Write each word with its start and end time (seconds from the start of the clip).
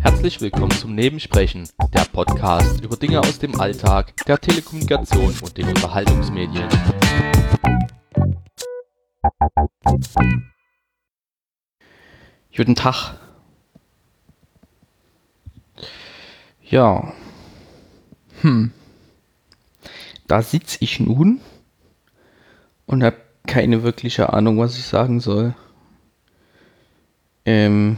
Herzlich 0.00 0.40
willkommen 0.40 0.72
zum 0.72 0.94
Nebensprechen, 0.94 1.68
der 1.94 2.04
Podcast 2.04 2.82
über 2.82 2.96
Dinge 2.96 3.20
aus 3.20 3.38
dem 3.38 3.58
Alltag, 3.60 4.14
der 4.26 4.38
Telekommunikation 4.38 5.34
und 5.40 5.56
den 5.56 5.68
Unterhaltungsmedien. 5.68 6.68
Guten 12.54 12.74
Tag. 12.74 13.14
Ja. 16.62 17.12
Hm. 18.42 18.72
Da 20.26 20.42
sitze 20.42 20.78
ich 20.80 21.00
nun 21.00 21.40
und 22.86 23.02
habe 23.02 23.27
keine 23.48 23.82
wirkliche 23.82 24.32
Ahnung, 24.32 24.60
was 24.60 24.78
ich 24.78 24.84
sagen 24.84 25.18
soll. 25.18 25.54
Ähm, 27.44 27.96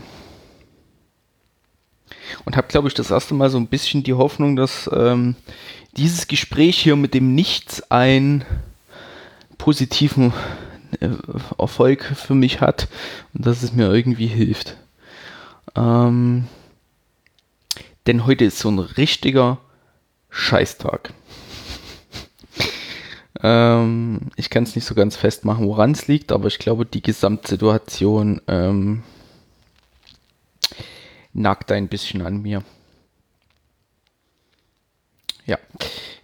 und 2.45 2.57
habe, 2.57 2.69
glaube 2.69 2.89
ich, 2.89 2.95
das 2.95 3.11
erste 3.11 3.35
Mal 3.35 3.51
so 3.51 3.59
ein 3.59 3.67
bisschen 3.67 4.03
die 4.03 4.15
Hoffnung, 4.15 4.57
dass 4.57 4.89
ähm, 4.95 5.35
dieses 5.97 6.29
Gespräch 6.29 6.79
hier 6.79 6.97
mit 6.97 7.13
dem 7.13 7.35
Nichts 7.35 7.91
einen 7.91 8.45
positiven 9.59 10.33
äh, 11.01 11.09
Erfolg 11.59 12.05
für 12.05 12.35
mich 12.35 12.61
hat 12.61 12.89
und 13.35 13.45
dass 13.45 13.63
es 13.63 13.73
mir 13.73 13.93
irgendwie 13.93 14.29
hilft. 14.29 14.77
Ähm, 15.77 16.47
denn 18.07 18.25
heute 18.25 18.45
ist 18.45 18.61
so 18.61 18.71
ein 18.71 18.79
richtiger 18.79 19.59
Scheißtag. 20.31 21.13
Ähm, 23.43 24.31
ich 24.37 24.51
kann 24.51 24.65
es 24.65 24.75
nicht 24.75 24.85
so 24.85 24.95
ganz 24.95 25.17
festmachen, 25.17 25.67
woran 25.67 25.93
es 25.93 26.09
liegt, 26.09 26.33
aber 26.33 26.49
ich 26.49 26.59
glaube, 26.59 26.87
die 26.87 27.03
Gesamtsituation 27.03 28.41
ähm, 28.49 29.03
nagt 31.33 31.73
ein 31.73 31.89
bisschen 31.89 32.23
an 32.23 32.43
mir. 32.43 32.63
Ja. 35.47 35.59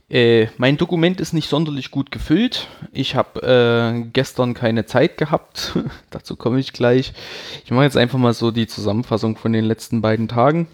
Äh, 0.09 0.49
mein 0.57 0.77
Dokument 0.77 1.21
ist 1.21 1.33
nicht 1.33 1.49
sonderlich 1.49 1.91
gut 1.91 2.13
gefüllt. 2.13 2.69
Ich 2.93 3.17
habe 3.17 3.43
äh, 3.43 4.09
gestern 4.13 4.55
keine 4.55 4.87
Zeit 4.87 5.17
gehabt. 5.17 5.77
Dazu 6.11 6.37
komme 6.37 6.61
ich 6.61 6.73
gleich. 6.73 7.13
Ich 7.65 7.73
mache 7.73 7.85
jetzt 7.85 7.97
einfach 7.97 8.19
mal 8.19 8.35
so 8.35 8.53
die 8.53 8.69
Zusammenfassung 8.69 9.37
von 9.37 9.53
den 9.53 9.65
letzten 9.65 10.03
beiden 10.03 10.29
Tagen. 10.29 10.69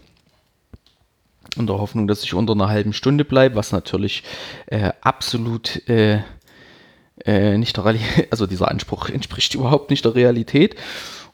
In 1.57 1.67
der 1.67 1.79
Hoffnung, 1.79 2.07
dass 2.07 2.25
ich 2.25 2.35
unter 2.35 2.53
einer 2.53 2.69
halben 2.69 2.93
Stunde 2.93 3.25
bleibe, 3.25 3.57
was 3.57 3.73
natürlich 3.73 4.23
äh, 4.67 4.93
absolut 5.01 5.87
äh, 7.25 7.57
nicht 7.59 7.77
der 7.77 7.85
Realität, 7.85 8.29
also 8.31 8.47
dieser 8.47 8.69
Anspruch 8.71 9.09
entspricht 9.11 9.55
überhaupt 9.55 9.91
nicht 9.91 10.05
der 10.05 10.15
Realität. 10.15 10.77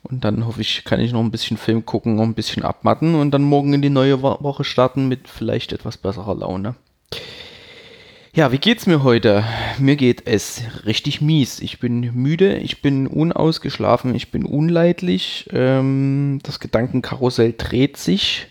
Und 0.03 0.25
dann 0.25 0.47
hoffe 0.47 0.61
ich, 0.61 0.85
kann 0.85 1.01
ich 1.01 1.13
noch 1.13 1.21
ein 1.21 1.33
bisschen 1.33 1.57
Film 1.57 1.85
gucken, 1.85 2.15
noch 2.15 2.23
ein 2.23 2.35
bisschen 2.35 2.63
abmatten 2.63 3.15
und 3.17 3.33
dann 3.33 3.43
morgen 3.43 3.75
in 3.75 3.83
die 3.83 3.91
neue 3.91 4.23
Woche 4.23 4.65
starten 4.65 5.09
mit 5.09 5.29
vielleicht 5.29 5.73
etwas 5.73 5.97
besserer 5.97 6.37
Laune. 6.37 6.77
Ja, 8.33 8.53
wie 8.53 8.59
geht's 8.59 8.87
mir 8.87 9.03
heute? 9.03 9.43
Mir 9.79 9.97
geht 9.97 10.23
es 10.27 10.63
richtig 10.87 11.21
mies. 11.21 11.59
Ich 11.59 11.81
bin 11.81 12.13
müde, 12.15 12.59
ich 12.59 12.83
bin 12.83 13.09
unausgeschlafen, 13.09 14.15
ich 14.15 14.31
bin 14.31 14.45
unleidlich. 14.45 15.49
Ähm, 15.53 16.39
das 16.45 16.61
Gedankenkarussell 16.61 17.55
dreht 17.59 17.97
sich. 17.97 18.47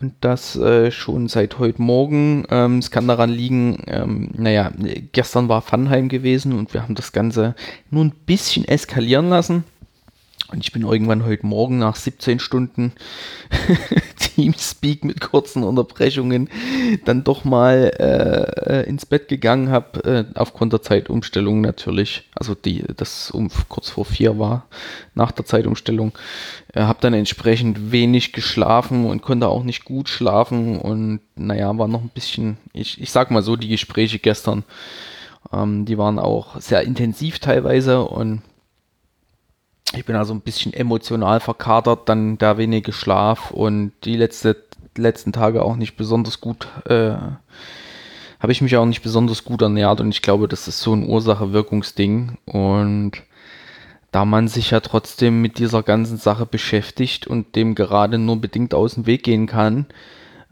Und 0.00 0.14
das 0.20 0.56
äh, 0.56 0.90
schon 0.90 1.28
seit 1.28 1.58
heute 1.58 1.80
Morgen. 1.80 2.44
Ähm, 2.50 2.78
es 2.78 2.90
kann 2.90 3.08
daran 3.08 3.30
liegen, 3.30 3.82
ähm, 3.86 4.30
naja, 4.34 4.70
gestern 5.12 5.48
war 5.48 5.62
Funheim 5.62 6.08
gewesen 6.08 6.52
und 6.52 6.74
wir 6.74 6.82
haben 6.82 6.94
das 6.94 7.12
Ganze 7.12 7.54
nur 7.90 8.04
ein 8.04 8.12
bisschen 8.26 8.66
eskalieren 8.66 9.28
lassen. 9.30 9.64
Und 10.52 10.62
ich 10.62 10.72
bin 10.72 10.82
irgendwann 10.82 11.24
heute 11.24 11.44
Morgen 11.44 11.78
nach 11.78 11.96
17 11.96 12.38
Stunden 12.38 12.92
Teamspeak 14.16 15.04
mit 15.04 15.20
kurzen 15.20 15.64
Unterbrechungen 15.64 16.48
dann 17.04 17.24
doch 17.24 17.44
mal 17.44 17.92
äh, 17.98 18.88
ins 18.88 19.06
Bett 19.06 19.26
gegangen, 19.26 19.70
habe 19.70 20.04
äh, 20.04 20.38
aufgrund 20.38 20.72
der 20.72 20.82
Zeitumstellung 20.82 21.62
natürlich, 21.62 22.28
also 22.34 22.54
die, 22.54 22.84
das 22.96 23.32
um 23.32 23.50
kurz 23.68 23.90
vor 23.90 24.04
vier 24.04 24.38
war, 24.38 24.66
nach 25.14 25.32
der 25.32 25.46
Zeitumstellung, 25.46 26.12
äh, 26.74 26.82
habe 26.82 27.00
dann 27.00 27.14
entsprechend 27.14 27.90
wenig 27.90 28.32
geschlafen 28.32 29.06
und 29.06 29.22
konnte 29.22 29.48
auch 29.48 29.64
nicht 29.64 29.84
gut 29.84 30.08
schlafen. 30.08 30.78
Und 30.78 31.20
naja, 31.34 31.76
war 31.76 31.88
noch 31.88 32.02
ein 32.02 32.10
bisschen, 32.10 32.58
ich, 32.72 33.00
ich 33.00 33.10
sag 33.10 33.32
mal 33.32 33.42
so, 33.42 33.56
die 33.56 33.68
Gespräche 33.68 34.20
gestern, 34.20 34.62
ähm, 35.52 35.86
die 35.86 35.98
waren 35.98 36.20
auch 36.20 36.60
sehr 36.60 36.82
intensiv 36.82 37.40
teilweise 37.40 38.04
und 38.04 38.42
ich 39.94 40.04
bin 40.04 40.16
also 40.16 40.34
ein 40.34 40.40
bisschen 40.40 40.72
emotional 40.72 41.40
verkatert, 41.40 42.08
dann 42.08 42.38
da 42.38 42.58
wenige 42.58 42.92
Schlaf 42.92 43.50
und 43.50 43.92
die 44.04 44.16
letzte, 44.16 44.56
letzten 44.96 45.32
Tage 45.32 45.62
auch 45.62 45.76
nicht 45.76 45.96
besonders 45.96 46.40
gut, 46.40 46.68
äh, 46.86 47.14
habe 48.40 48.52
ich 48.52 48.60
mich 48.60 48.76
auch 48.76 48.86
nicht 48.86 49.02
besonders 49.02 49.44
gut 49.44 49.62
ernährt 49.62 50.00
und 50.00 50.10
ich 50.10 50.22
glaube, 50.22 50.48
das 50.48 50.68
ist 50.68 50.80
so 50.80 50.92
ein 50.92 51.08
Ursache-Wirkungsding 51.08 52.38
und 52.44 53.12
da 54.12 54.24
man 54.24 54.48
sich 54.48 54.70
ja 54.70 54.80
trotzdem 54.80 55.42
mit 55.42 55.58
dieser 55.58 55.82
ganzen 55.82 56.16
Sache 56.16 56.46
beschäftigt 56.46 57.26
und 57.26 57.54
dem 57.54 57.74
gerade 57.74 58.18
nur 58.18 58.40
bedingt 58.40 58.74
aus 58.74 58.94
dem 58.94 59.06
Weg 59.06 59.24
gehen 59.24 59.46
kann, 59.46 59.86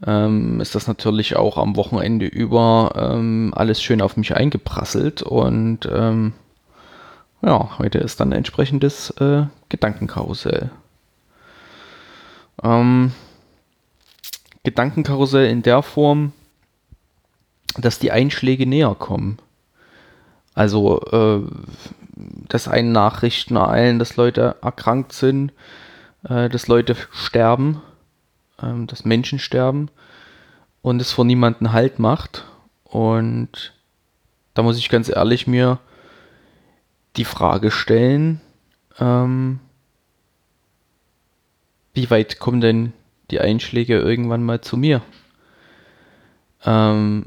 ähm, 0.05 0.59
ist 0.61 0.75
das 0.75 0.87
natürlich 0.87 1.35
auch 1.35 1.57
am 1.57 1.75
Wochenende 1.75 2.25
über 2.25 2.93
ähm, 2.95 3.53
alles 3.55 3.81
schön 3.81 4.01
auf 4.01 4.17
mich 4.17 4.35
eingeprasselt 4.35 5.21
und 5.23 5.89
ähm, 5.91 6.33
ja, 7.41 7.77
heute 7.77 7.99
ist 7.99 8.19
dann 8.19 8.29
ein 8.29 8.37
entsprechendes 8.37 9.11
äh, 9.11 9.45
Gedankenkarussell. 9.69 10.69
Ähm, 12.63 13.11
Gedankenkarussell 14.63 15.49
in 15.49 15.61
der 15.61 15.81
Form, 15.83 16.33
dass 17.77 17.99
die 17.99 18.11
Einschläge 18.11 18.65
näher 18.65 18.95
kommen. 18.95 19.37
Also, 20.53 21.01
äh, 21.11 21.41
dass 22.47 22.67
einen 22.67 22.91
Nachrichten 22.91 23.57
ereilen, 23.57 23.99
dass 23.99 24.15
Leute 24.15 24.55
erkrankt 24.61 25.11
sind, 25.13 25.51
äh, 26.27 26.49
dass 26.49 26.67
Leute 26.67 26.95
sterben, 27.11 27.81
äh, 28.61 28.85
dass 28.85 29.05
Menschen 29.05 29.39
sterben 29.39 29.89
und 30.81 31.01
es 31.01 31.11
vor 31.11 31.25
niemanden 31.25 31.73
Halt 31.73 31.99
macht. 31.99 32.45
Und 32.85 33.73
da 34.53 34.63
muss 34.63 34.77
ich 34.77 34.89
ganz 34.89 35.09
ehrlich 35.09 35.47
mir 35.47 35.79
die 37.17 37.25
Frage 37.25 37.71
stellen, 37.71 38.41
ähm, 38.99 39.59
wie 41.93 42.09
weit 42.09 42.39
kommen 42.39 42.61
denn 42.61 42.93
die 43.31 43.39
Einschläge 43.39 43.99
irgendwann 43.99 44.43
mal 44.43 44.61
zu 44.61 44.77
mir? 44.77 45.01
Ähm, 46.65 47.25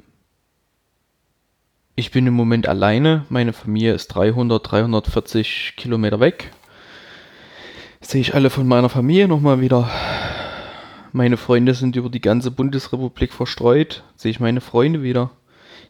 ich 1.96 2.10
bin 2.10 2.26
im 2.26 2.34
Moment 2.34 2.68
alleine, 2.68 3.24
meine 3.28 3.52
Familie 3.52 3.94
ist 3.94 4.08
300, 4.08 4.70
340 4.70 5.74
Kilometer 5.76 6.20
weg. 6.20 6.52
Sehe 8.00 8.20
ich 8.20 8.34
alle 8.34 8.50
von 8.50 8.68
meiner 8.68 8.88
Familie 8.88 9.26
nochmal 9.26 9.60
wieder. 9.60 9.90
Meine 11.12 11.36
Freunde 11.36 11.74
sind 11.74 11.96
über 11.96 12.10
die 12.10 12.20
ganze 12.20 12.50
Bundesrepublik 12.50 13.32
verstreut. 13.32 14.04
Sehe 14.14 14.30
ich 14.30 14.38
meine 14.38 14.60
Freunde 14.60 15.02
wieder. 15.02 15.30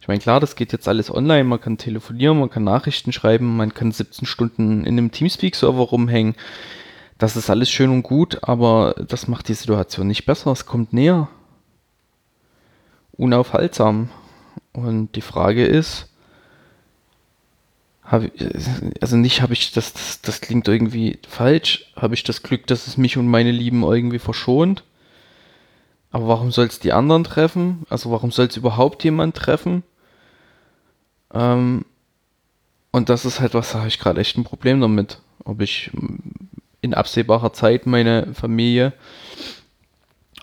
Ich 0.08 0.10
meine, 0.10 0.22
klar, 0.22 0.41
das 0.41 0.56
geht 0.56 0.72
jetzt 0.72 0.88
alles 0.88 1.14
online, 1.14 1.44
man 1.44 1.60
kann 1.60 1.76
telefonieren, 1.76 2.41
man 2.41 2.48
kann 2.48 2.64
Nachrichten 2.64 3.12
schreiben, 3.12 3.58
man 3.58 3.74
kann 3.74 3.92
17 3.92 4.24
Stunden 4.24 4.86
in 4.86 4.96
einem 4.96 5.10
Teamspeak-Server 5.10 5.82
rumhängen. 5.82 6.34
Das 7.19 7.36
ist 7.36 7.50
alles 7.50 7.69
schön 7.69 7.91
und 7.91 8.04
gut, 8.04 8.38
aber 8.42 8.94
das 9.06 9.28
macht 9.28 9.48
die 9.48 9.52
Situation 9.52 10.06
nicht 10.06 10.24
besser. 10.24 10.50
Es 10.50 10.64
kommt 10.64 10.94
näher. 10.94 11.28
Unaufhaltsam. 13.19 14.08
Und 14.72 15.14
die 15.14 15.20
Frage 15.20 15.66
ist, 15.66 16.08
also 18.00 19.19
nicht 19.19 19.42
habe 19.42 19.52
ich 19.52 19.72
das, 19.72 19.92
das, 19.92 20.22
das 20.22 20.40
klingt 20.40 20.69
irgendwie 20.69 21.19
falsch, 21.28 21.93
habe 21.96 22.14
ich 22.14 22.25
das 22.25 22.43
Glück, 22.43 22.66
dass 22.66 22.87
es 22.87 22.96
mich 22.96 23.19
und 23.19 23.28
meine 23.28 23.52
Lieben 23.52 23.82
irgendwie 23.82 24.19
verschont. 24.19 24.84
Aber 26.11 26.28
warum 26.28 26.50
soll 26.50 26.64
es 26.64 26.81
die 26.81 26.94
anderen 26.94 27.25
treffen? 27.25 27.82
Also 27.90 28.11
warum 28.11 28.31
soll 28.31 28.46
es 28.46 28.56
überhaupt 28.56 29.04
jemand 29.04 29.37
treffen? 29.37 29.82
Ähm, 31.32 31.84
und 32.90 33.08
das 33.08 33.25
ist 33.25 33.40
halt 33.40 33.54
was, 33.54 33.72
da 33.72 33.78
habe 33.78 33.88
ich 33.88 33.98
gerade 33.98 34.20
echt 34.20 34.36
ein 34.36 34.44
Problem 34.44 34.80
damit. 34.80 35.20
Ob 35.44 35.60
ich 35.60 35.90
in 36.80 36.94
absehbarer 36.94 37.52
Zeit 37.52 37.86
meine 37.86 38.34
Familie 38.34 38.92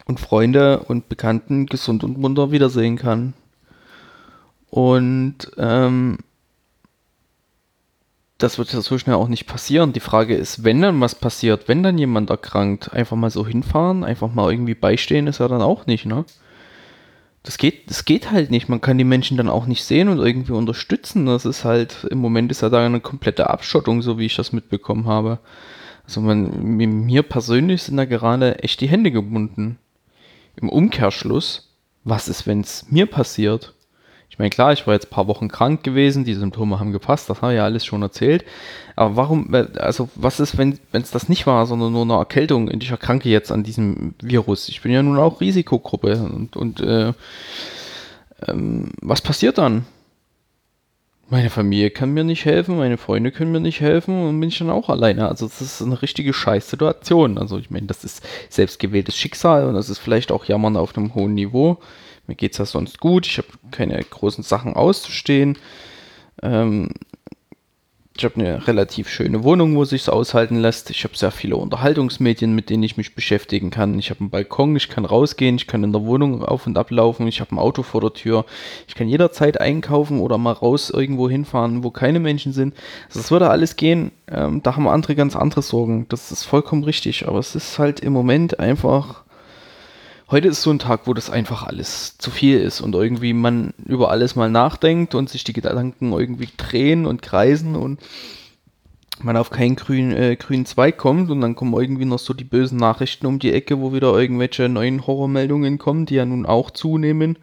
und 0.06 0.20
Freunde 0.20 0.80
und 0.80 1.10
Bekannten 1.10 1.66
gesund 1.66 2.04
und 2.04 2.18
munter 2.18 2.52
wiedersehen 2.52 2.98
kann. 2.98 3.34
Und 4.70 5.52
ähm, 5.58 6.18
das 8.38 8.58
wird 8.58 8.74
ja 8.74 8.82
so 8.82 8.98
schnell 8.98 9.16
auch 9.16 9.30
nicht 9.30 9.48
passieren. 9.48 9.94
Die 9.94 10.00
Frage 10.00 10.36
ist, 10.36 10.64
wenn 10.64 10.82
dann 10.82 11.00
was 11.00 11.16
passiert, 11.16 11.68
wenn 11.68 11.84
dann 11.84 11.98
jemand 11.98 12.30
erkrankt, 12.30 12.94
einfach 12.94 13.16
mal 13.16 13.30
so 13.30 13.48
hinfahren, 13.48 14.04
einfach 14.04 14.34
mal 14.34 14.52
irgendwie 14.52 14.76
beistehen, 14.76 15.28
ist 15.28 15.40
ja 15.40 15.48
dann 15.48 15.62
auch 15.62 15.86
nicht, 15.86 16.06
ne? 16.06 16.26
Das 17.46 17.60
geht, 17.60 17.92
das 17.92 18.06
geht 18.06 18.32
halt 18.32 18.50
nicht. 18.50 18.70
Man 18.70 18.82
kann 18.82 18.98
die 18.98 19.04
Menschen 19.04 19.38
dann 19.38 19.50
auch 19.50 19.68
nicht 19.68 19.84
sehen 19.84 20.10
und 20.10 20.18
irgendwie 20.18 20.54
unterstützen. 20.54 21.28
Das 21.28 21.46
ist 21.46 21.64
halt, 21.64 22.06
im 22.10 22.18
Moment 22.18 22.50
ist 22.50 22.62
ja 22.62 22.70
da 22.70 22.84
eine 22.84 23.00
komplette 23.00 23.52
Abschottung, 23.52 24.02
so 24.02 24.18
wie 24.18 24.26
ich 24.26 24.36
das 24.36 24.52
mitbekommen 24.52 25.06
habe. 25.06 25.38
Also 26.06 26.22
man, 26.22 26.50
mir 26.76 27.22
persönlich 27.22 27.84
sind 27.84 27.98
da 27.98 28.06
gerade 28.06 28.64
echt 28.64 28.82
die 28.82 28.90
Hände 28.90 29.12
gebunden. 29.12 29.78
Im 30.56 30.70
Umkehrschluss, 30.70 31.72
was 32.04 32.28
ist, 32.30 32.48
wenn 32.48 32.62
es 32.62 32.88
mir 32.90 33.06
passiert? 33.06 33.75
Ich 34.36 34.40
meine, 34.40 34.50
klar, 34.50 34.74
ich 34.74 34.86
war 34.86 34.94
jetzt 34.94 35.06
ein 35.06 35.12
paar 35.12 35.28
Wochen 35.28 35.48
krank 35.48 35.82
gewesen, 35.82 36.26
die 36.26 36.34
Symptome 36.34 36.78
haben 36.78 36.92
gepasst, 36.92 37.30
das 37.30 37.42
habe 37.42 37.54
ich 37.54 37.58
ja 37.58 37.64
alles 37.64 37.86
schon 37.86 38.02
erzählt. 38.02 38.44
Aber 38.98 39.16
warum, 39.16 39.56
also 39.78 40.10
was 40.16 40.42
ist, 40.42 40.58
wenn 40.58 40.78
es 40.92 41.12
das 41.12 41.30
nicht 41.30 41.48
war, 41.48 41.66
sondern 41.66 41.94
nur 41.94 42.02
eine 42.02 42.16
Erkältung 42.16 42.68
und 42.68 42.84
ich 42.84 42.92
erkranke 42.92 43.30
jetzt 43.30 43.50
an 43.50 43.64
diesem 43.64 44.14
Virus? 44.22 44.68
Ich 44.68 44.82
bin 44.82 44.92
ja 44.92 45.02
nun 45.02 45.18
auch 45.20 45.40
Risikogruppe 45.40 46.18
und, 46.18 46.58
und 46.58 46.82
äh, 46.82 47.14
ähm, 48.46 48.92
was 49.02 49.22
passiert 49.22 49.58
dann? 49.58 49.86
Meine 51.30 51.50
Familie 51.50 51.90
kann 51.90 52.14
mir 52.14 52.26
nicht 52.26 52.44
helfen, 52.44 52.78
meine 52.78 52.98
Freunde 52.98 53.32
können 53.32 53.54
mir 53.54 53.62
nicht 53.62 53.80
helfen 53.80 54.28
und 54.28 54.38
bin 54.42 54.50
ich 54.50 54.58
dann 54.58 54.70
auch 54.70 54.90
alleine. 54.90 55.30
Also 55.30 55.48
das 55.48 55.62
ist 55.62 55.82
eine 55.82 56.02
richtige 56.02 56.34
Scheißsituation. 56.34 57.38
Also 57.38 57.58
ich 57.58 57.72
meine, 57.72 57.88
das 57.88 58.04
ist 58.04 58.22
selbstgewähltes 58.50 59.16
Schicksal 59.16 59.66
und 59.66 59.76
das 59.76 59.90
ist 59.90 60.00
vielleicht 60.00 60.34
auch 60.34 60.44
Jammern 60.44 60.76
auf 60.76 60.98
einem 60.98 61.16
hohen 61.16 61.36
Niveau. 61.36 61.78
Mir 62.28 62.36
geht 62.36 62.54
es 62.54 62.58
ja 62.58 62.66
sonst 62.66 63.00
gut, 63.00 63.28
ich 63.28 63.38
habe 63.38 63.48
keine 63.72 64.02
großen 64.04 64.44
Sachen 64.44 64.74
auszustehen. 64.74 65.58
Ähm, 66.42 66.90
ich 68.18 68.24
habe 68.24 68.36
eine 68.36 68.66
relativ 68.66 69.10
schöne 69.10 69.44
Wohnung, 69.44 69.76
wo 69.76 69.84
sich 69.84 70.08
aushalten 70.08 70.56
lässt. 70.56 70.90
Ich 70.90 71.04
habe 71.04 71.18
sehr 71.18 71.32
viele 71.32 71.58
Unterhaltungsmedien, 71.58 72.56
mit 72.56 72.70
denen 72.70 72.84
ich 72.84 72.96
mich 72.96 73.14
beschäftigen 73.14 73.72
kann. 73.72 74.00
Ich 74.00 74.10
habe 74.10 74.22
einen 74.22 74.30
Balkon, 74.30 74.74
ich 74.78 74.88
kann 74.88 75.04
rausgehen, 75.04 75.58
ich 75.58 75.68
kann 75.68 75.84
in 75.84 75.92
der 75.92 76.06
Wohnung 76.06 76.42
auf 76.42 76.66
und 76.66 76.78
ablaufen, 76.78 77.28
ich 77.28 77.42
habe 77.42 77.54
ein 77.54 77.60
Auto 77.60 77.84
vor 77.84 78.00
der 78.00 78.14
Tür. 78.14 78.46
Ich 78.88 78.96
kann 78.96 79.10
jederzeit 79.10 79.60
einkaufen 79.60 80.22
oder 80.22 80.38
mal 80.38 80.54
raus 80.54 80.90
irgendwo 80.90 81.30
hinfahren, 81.30 81.84
wo 81.84 81.92
keine 81.92 82.22
Menschen 82.22 82.54
sind. 82.54 82.74
Also 83.08 83.20
das 83.20 83.32
würde 83.32 83.50
alles 83.50 83.76
gehen. 83.76 84.12
Ähm, 84.30 84.64
da 84.64 84.78
haben 84.78 84.88
andere 84.88 85.16
ganz 85.16 85.36
andere 85.36 85.62
Sorgen. 85.62 86.06
Das 86.08 86.32
ist 86.32 86.46
vollkommen 86.46 86.86
richtig. 86.86 87.28
Aber 87.28 87.40
es 87.40 87.54
ist 87.54 87.80
halt 87.80 88.00
im 88.00 88.14
Moment 88.14 88.62
einfach 88.62 89.25
heute 90.30 90.48
ist 90.48 90.62
so 90.62 90.72
ein 90.72 90.80
Tag, 90.80 91.02
wo 91.06 91.14
das 91.14 91.30
einfach 91.30 91.64
alles 91.64 92.18
zu 92.18 92.32
viel 92.32 92.60
ist 92.60 92.82
und 92.82 92.96
irgendwie 92.96 93.34
man 93.34 93.74
über 93.86 94.12
alles 94.12 94.36
mal 94.36 94.50
nachdenkt 94.50 95.16
und 95.16 95.30
sich 95.30 95.44
die 95.44 95.54
Gedanken 95.54 96.14
irgendwie 96.14 96.50
drehen 96.58 97.06
und 97.06 97.22
kreisen 97.22 97.76
und 97.76 98.00
man 99.22 99.38
auf 99.38 99.50
keinen 99.50 99.76
grünen, 99.76 100.12
äh, 100.12 100.36
grünen 100.36 100.66
Zweig 100.66 100.98
kommt 100.98 101.30
und 101.30 101.42
dann 101.42 101.56
kommen 101.56 101.74
irgendwie 101.74 102.06
noch 102.06 102.20
so 102.20 102.34
die 102.34 102.44
bösen 102.44 102.78
Nachrichten 102.78 103.26
um 103.28 103.40
die 103.40 103.54
Ecke, 103.54 103.80
wo 103.80 103.94
wieder 103.94 104.14
irgendwelche 104.18 104.68
neuen 104.68 105.08
Horrormeldungen 105.08 105.78
kommen, 105.78 106.06
die 106.06 106.16
ja 106.16 106.26
nun 106.26 106.46
auch 106.46 106.72
zunehmen. 106.72 107.38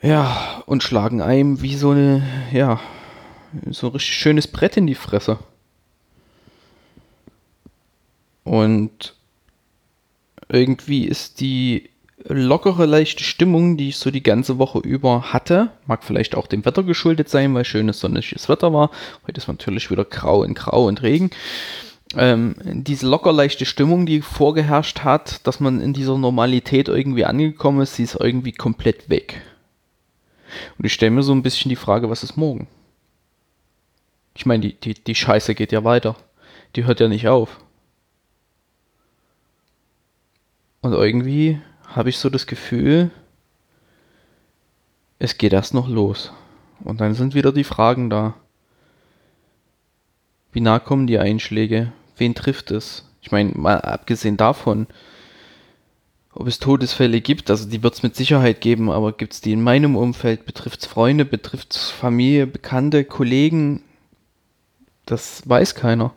Ja, 0.00 0.62
und 0.64 0.82
schlagen 0.82 1.20
einem 1.20 1.60
wie 1.60 1.76
so 1.76 1.90
eine, 1.90 2.22
ja, 2.52 2.80
so 3.70 3.88
ein 3.88 3.92
richtig 3.92 4.14
schönes 4.14 4.46
Brett 4.48 4.78
in 4.78 4.86
die 4.86 4.94
Fresse. 4.94 5.38
Und 8.44 9.14
irgendwie 10.50 11.04
ist 11.04 11.40
die 11.40 11.90
lockere, 12.24 12.84
leichte 12.86 13.24
Stimmung, 13.24 13.76
die 13.76 13.90
ich 13.90 13.96
so 13.96 14.10
die 14.10 14.22
ganze 14.22 14.58
Woche 14.58 14.80
über 14.80 15.32
hatte, 15.32 15.70
mag 15.86 16.04
vielleicht 16.04 16.34
auch 16.34 16.46
dem 16.46 16.64
Wetter 16.64 16.82
geschuldet 16.82 17.28
sein, 17.28 17.54
weil 17.54 17.64
schönes 17.64 18.00
sonniges 18.00 18.48
Wetter 18.48 18.72
war. 18.72 18.90
Heute 19.26 19.38
ist 19.38 19.48
natürlich 19.48 19.90
wieder 19.90 20.04
grau 20.04 20.44
in 20.44 20.54
grau 20.54 20.86
und 20.86 21.02
Regen. 21.02 21.30
Ähm, 22.16 22.56
diese 22.64 23.06
locker 23.06 23.32
leichte 23.32 23.64
Stimmung, 23.64 24.04
die 24.04 24.20
vorgeherrscht 24.20 25.00
hat, 25.00 25.46
dass 25.46 25.60
man 25.60 25.80
in 25.80 25.92
dieser 25.92 26.18
Normalität 26.18 26.88
irgendwie 26.88 27.24
angekommen 27.24 27.80
ist, 27.80 27.94
sie 27.94 28.02
ist 28.02 28.16
irgendwie 28.16 28.52
komplett 28.52 29.08
weg. 29.08 29.40
Und 30.76 30.84
ich 30.84 30.92
stelle 30.92 31.12
mir 31.12 31.22
so 31.22 31.32
ein 31.32 31.42
bisschen 31.42 31.68
die 31.68 31.76
Frage, 31.76 32.10
was 32.10 32.24
ist 32.24 32.36
morgen? 32.36 32.66
Ich 34.34 34.44
meine, 34.44 34.62
die, 34.62 34.74
die, 34.74 34.94
die 34.94 35.14
Scheiße 35.14 35.54
geht 35.54 35.70
ja 35.70 35.84
weiter. 35.84 36.16
Die 36.74 36.84
hört 36.84 37.00
ja 37.00 37.08
nicht 37.08 37.28
auf. 37.28 37.60
Und 40.80 40.92
irgendwie 40.92 41.60
habe 41.86 42.08
ich 42.08 42.18
so 42.18 42.30
das 42.30 42.46
Gefühl, 42.46 43.10
es 45.18 45.36
geht 45.36 45.52
erst 45.52 45.74
noch 45.74 45.88
los. 45.88 46.32
Und 46.82 47.00
dann 47.00 47.14
sind 47.14 47.34
wieder 47.34 47.52
die 47.52 47.64
Fragen 47.64 48.08
da. 48.08 48.34
Wie 50.52 50.60
nah 50.60 50.78
kommen 50.78 51.06
die 51.06 51.18
Einschläge? 51.18 51.92
Wen 52.16 52.34
trifft 52.34 52.70
es? 52.70 53.06
Ich 53.20 53.30
meine, 53.30 53.52
mal 53.54 53.80
abgesehen 53.80 54.38
davon, 54.38 54.86
ob 56.32 56.46
es 56.46 56.58
Todesfälle 56.58 57.20
gibt, 57.20 57.50
also 57.50 57.68
die 57.68 57.82
wird 57.82 57.94
es 57.94 58.02
mit 58.02 58.16
Sicherheit 58.16 58.60
geben, 58.60 58.90
aber 58.90 59.12
gibt 59.12 59.34
es 59.34 59.40
die 59.40 59.52
in 59.52 59.62
meinem 59.62 59.96
Umfeld? 59.96 60.46
Betrifft 60.46 60.80
es 60.80 60.86
Freunde, 60.86 61.24
betrifft 61.24 61.74
es 61.74 61.90
Familie, 61.90 62.46
Bekannte, 62.46 63.04
Kollegen? 63.04 63.82
Das 65.04 65.46
weiß 65.48 65.74
keiner. 65.74 66.14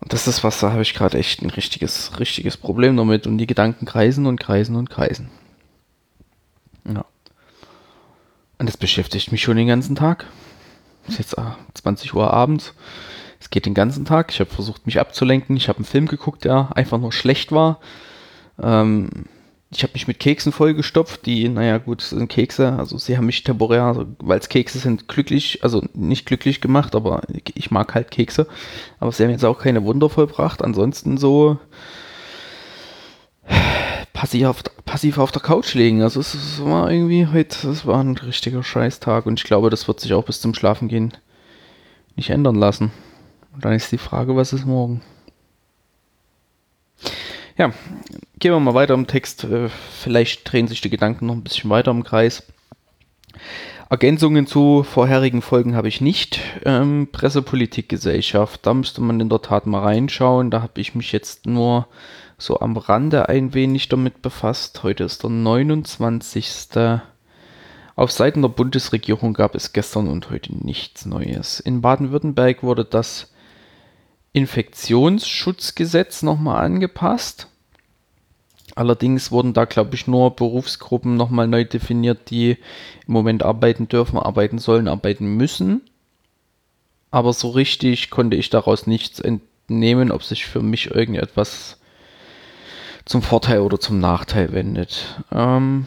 Und 0.00 0.12
das 0.12 0.26
ist 0.26 0.44
was, 0.44 0.60
da 0.60 0.72
habe 0.72 0.82
ich 0.82 0.94
gerade 0.94 1.18
echt 1.18 1.42
ein 1.42 1.50
richtiges, 1.50 2.18
richtiges 2.18 2.56
Problem 2.56 2.96
damit. 2.96 3.26
Und 3.26 3.38
die 3.38 3.46
Gedanken 3.46 3.86
kreisen 3.86 4.26
und 4.26 4.38
kreisen 4.38 4.76
und 4.76 4.90
kreisen. 4.90 5.30
Ja. 6.86 7.04
Und 8.58 8.68
das 8.68 8.76
beschäftigt 8.76 9.32
mich 9.32 9.42
schon 9.42 9.56
den 9.56 9.66
ganzen 9.66 9.96
Tag. 9.96 10.26
Ist 11.08 11.18
jetzt 11.18 11.36
20 11.74 12.14
Uhr 12.14 12.32
abends. 12.32 12.74
Es 13.40 13.50
geht 13.50 13.66
den 13.66 13.74
ganzen 13.74 14.04
Tag. 14.04 14.30
Ich 14.30 14.40
habe 14.40 14.50
versucht, 14.50 14.86
mich 14.86 14.98
abzulenken. 14.98 15.56
Ich 15.56 15.68
habe 15.68 15.78
einen 15.78 15.84
Film 15.84 16.06
geguckt, 16.06 16.44
der 16.44 16.70
einfach 16.74 16.98
nur 16.98 17.12
schlecht 17.12 17.52
war. 17.52 17.80
Ähm, 18.62 19.26
ich 19.76 19.82
habe 19.82 19.92
mich 19.94 20.06
mit 20.06 20.20
Keksen 20.20 20.52
vollgestopft, 20.52 21.26
die, 21.26 21.48
naja 21.48 21.78
gut, 21.78 22.00
sind 22.00 22.28
Kekse, 22.28 22.74
also 22.74 22.96
sie 22.96 23.16
haben 23.16 23.26
mich 23.26 23.42
temporär, 23.42 23.84
also, 23.84 24.06
weil 24.18 24.38
es 24.38 24.48
Kekse 24.48 24.78
sind, 24.78 25.08
glücklich, 25.08 25.62
also 25.62 25.82
nicht 25.94 26.26
glücklich 26.26 26.60
gemacht, 26.60 26.94
aber 26.94 27.22
ich 27.54 27.70
mag 27.70 27.94
halt 27.94 28.10
Kekse. 28.10 28.46
Aber 29.00 29.12
sie 29.12 29.24
haben 29.24 29.30
jetzt 29.30 29.44
auch 29.44 29.58
keine 29.58 29.84
Wunder 29.84 30.08
vollbracht. 30.08 30.62
Ansonsten 30.62 31.18
so 31.18 31.58
passiv 34.12 34.46
auf, 34.46 34.62
passiv 34.84 35.18
auf 35.18 35.32
der 35.32 35.42
Couch 35.42 35.74
liegen. 35.74 36.02
Also 36.02 36.20
es, 36.20 36.34
es 36.34 36.64
war 36.64 36.90
irgendwie 36.90 37.26
heute, 37.26 37.68
es 37.68 37.84
war 37.84 38.02
ein 38.02 38.16
richtiger 38.16 38.62
Scheißtag 38.62 39.26
und 39.26 39.40
ich 39.40 39.44
glaube, 39.44 39.70
das 39.70 39.88
wird 39.88 40.00
sich 40.00 40.14
auch 40.14 40.24
bis 40.24 40.40
zum 40.40 40.54
Schlafengehen 40.54 41.12
nicht 42.16 42.30
ändern 42.30 42.56
lassen. 42.56 42.92
Und 43.54 43.64
dann 43.64 43.72
ist 43.72 43.92
die 43.92 43.98
Frage, 43.98 44.36
was 44.36 44.52
ist 44.52 44.66
morgen? 44.66 45.02
Ja, 47.56 47.72
gehen 48.40 48.52
wir 48.52 48.58
mal 48.58 48.74
weiter 48.74 48.94
im 48.94 49.06
Text. 49.06 49.44
Äh, 49.44 49.68
vielleicht 49.68 50.50
drehen 50.50 50.66
sich 50.66 50.80
die 50.80 50.90
Gedanken 50.90 51.26
noch 51.26 51.34
ein 51.34 51.44
bisschen 51.44 51.70
weiter 51.70 51.92
im 51.92 52.02
Kreis. 52.02 52.42
Ergänzungen 53.88 54.48
zu 54.48 54.82
vorherigen 54.82 55.40
Folgen 55.40 55.76
habe 55.76 55.86
ich 55.86 56.00
nicht. 56.00 56.40
Ähm, 56.64 57.08
Pressepolitik, 57.12 57.88
Gesellschaft, 57.88 58.66
da 58.66 58.74
müsste 58.74 59.00
man 59.02 59.20
in 59.20 59.28
der 59.28 59.40
Tat 59.40 59.66
mal 59.66 59.82
reinschauen. 59.82 60.50
Da 60.50 60.62
habe 60.62 60.80
ich 60.80 60.96
mich 60.96 61.12
jetzt 61.12 61.46
nur 61.46 61.86
so 62.38 62.58
am 62.58 62.76
Rande 62.76 63.28
ein 63.28 63.54
wenig 63.54 63.88
damit 63.88 64.20
befasst. 64.20 64.82
Heute 64.82 65.04
ist 65.04 65.22
der 65.22 65.30
29. 65.30 66.68
Auf 67.94 68.10
Seiten 68.10 68.42
der 68.42 68.48
Bundesregierung 68.48 69.32
gab 69.32 69.54
es 69.54 69.72
gestern 69.72 70.08
und 70.08 70.30
heute 70.30 70.52
nichts 70.56 71.06
Neues. 71.06 71.60
In 71.60 71.82
Baden-Württemberg 71.82 72.64
wurde 72.64 72.84
das 72.84 73.32
Infektionsschutzgesetz 74.34 76.22
nochmal 76.22 76.64
angepasst. 76.64 77.48
Allerdings 78.74 79.30
wurden 79.30 79.52
da, 79.52 79.64
glaube 79.64 79.94
ich, 79.94 80.08
nur 80.08 80.34
Berufsgruppen 80.34 81.16
nochmal 81.16 81.46
neu 81.46 81.64
definiert, 81.64 82.30
die 82.30 82.58
im 83.06 83.12
Moment 83.12 83.44
arbeiten 83.44 83.86
dürfen, 83.88 84.18
arbeiten 84.18 84.58
sollen, 84.58 84.88
arbeiten 84.88 85.36
müssen. 85.36 85.82
Aber 87.12 87.32
so 87.32 87.50
richtig 87.50 88.10
konnte 88.10 88.36
ich 88.36 88.50
daraus 88.50 88.88
nichts 88.88 89.20
entnehmen, 89.20 90.10
ob 90.10 90.24
sich 90.24 90.46
für 90.46 90.60
mich 90.60 90.90
irgendetwas 90.90 91.78
zum 93.04 93.22
Vorteil 93.22 93.60
oder 93.60 93.78
zum 93.78 94.00
Nachteil 94.00 94.52
wendet. 94.52 95.22
Ähm 95.30 95.86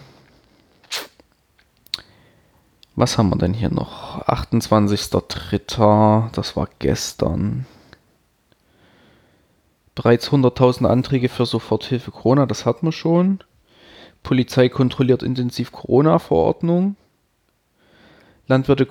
was 2.95 3.17
haben 3.17 3.29
wir 3.29 3.37
denn 3.37 3.53
hier 3.53 3.71
noch? 3.71 4.25
28.03. 4.25 6.31
Das 6.31 6.55
war 6.55 6.69
gestern 6.79 7.65
bereits 9.97 10.29
100.000 10.29 10.85
Anträge 10.85 11.27
für 11.27 11.47
Soforthilfe 11.47 12.11
Corona, 12.11 12.45
das 12.45 12.65
hat 12.67 12.83
man 12.83 12.91
schon. 12.91 13.39
Polizei 14.21 14.69
kontrolliert 14.69 15.23
intensiv 15.23 15.71
Corona-Verordnung. 15.71 16.95
Landwirte, 18.45 18.87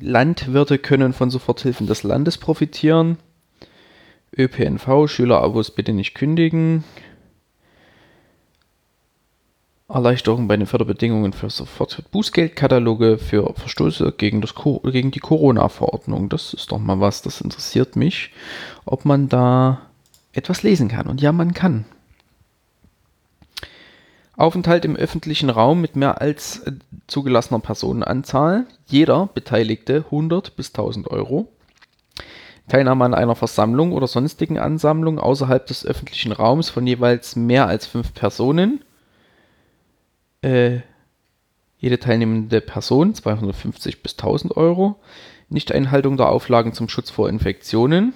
Landwirte 0.00 0.78
können 0.78 1.12
von 1.14 1.30
Soforthilfen 1.30 1.86
des 1.86 2.02
Landes 2.02 2.36
profitieren. 2.36 3.16
ÖPNV, 4.36 5.08
Schülerabos 5.08 5.70
bitte 5.70 5.94
nicht 5.94 6.14
kündigen. 6.14 6.84
Erleichterung 9.88 10.48
bei 10.48 10.56
den 10.56 10.66
Förderbedingungen 10.66 11.32
für 11.32 11.48
sofort 11.48 12.10
Bußgeldkataloge 12.10 13.18
für 13.18 13.54
Verstöße 13.54 14.12
gegen, 14.16 14.40
das, 14.40 14.52
gegen 14.84 15.12
die 15.12 15.20
Corona-Verordnung. 15.20 16.28
Das 16.28 16.54
ist 16.54 16.72
doch 16.72 16.78
mal 16.78 16.98
was, 16.98 17.22
das 17.22 17.40
interessiert 17.40 17.94
mich, 17.94 18.32
ob 18.84 19.04
man 19.04 19.28
da 19.28 19.82
etwas 20.32 20.64
lesen 20.64 20.88
kann. 20.88 21.06
Und 21.06 21.20
ja, 21.20 21.30
man 21.30 21.54
kann. 21.54 21.84
Aufenthalt 24.36 24.84
im 24.84 24.96
öffentlichen 24.96 25.50
Raum 25.50 25.80
mit 25.80 25.94
mehr 25.94 26.20
als 26.20 26.58
äh, 26.66 26.72
zugelassener 27.06 27.60
Personenanzahl. 27.60 28.66
Jeder 28.86 29.28
Beteiligte 29.32 30.04
100 30.06 30.56
bis 30.56 30.70
1000 30.70 31.08
Euro. 31.08 31.48
Teilnahme 32.68 33.04
an 33.04 33.14
einer 33.14 33.36
Versammlung 33.36 33.92
oder 33.92 34.08
sonstigen 34.08 34.58
Ansammlung 34.58 35.20
außerhalb 35.20 35.64
des 35.64 35.86
öffentlichen 35.86 36.32
Raums 36.32 36.68
von 36.70 36.84
jeweils 36.86 37.36
mehr 37.36 37.68
als 37.68 37.86
fünf 37.86 38.12
Personen. 38.12 38.80
Äh, 40.46 40.82
jede 41.78 41.98
teilnehmende 41.98 42.60
Person 42.60 43.14
250 43.14 44.00
bis 44.02 44.12
1000 44.12 44.56
Euro. 44.56 44.94
Nichteinhaltung 45.48 46.16
der 46.16 46.28
Auflagen 46.28 46.72
zum 46.72 46.88
Schutz 46.88 47.10
vor 47.10 47.28
Infektionen. 47.28 48.12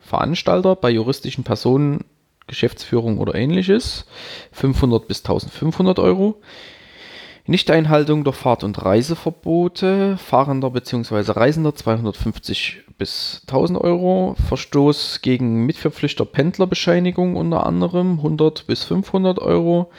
Veranstalter 0.00 0.74
bei 0.74 0.90
juristischen 0.90 1.44
Personen, 1.44 2.04
Geschäftsführung 2.48 3.18
oder 3.18 3.36
ähnliches 3.36 4.06
500 4.50 5.06
bis 5.06 5.20
1500 5.20 6.00
Euro. 6.00 6.40
Nichteinhaltung 7.46 8.24
der 8.24 8.32
Fahrt- 8.32 8.64
und 8.64 8.84
Reiseverbote 8.84 10.18
Fahrender 10.18 10.70
bzw. 10.70 11.30
Reisender 11.30 11.76
250 11.76 12.82
bis 12.98 13.42
1000 13.46 13.80
Euro. 13.80 14.34
Verstoß 14.48 15.20
gegen 15.22 15.64
Mitverpflichter 15.64 16.24
Pendlerbescheinigung 16.24 17.36
unter 17.36 17.64
anderem 17.64 18.18
100 18.18 18.66
bis 18.66 18.82
500 18.82 19.38
Euro. 19.38 19.92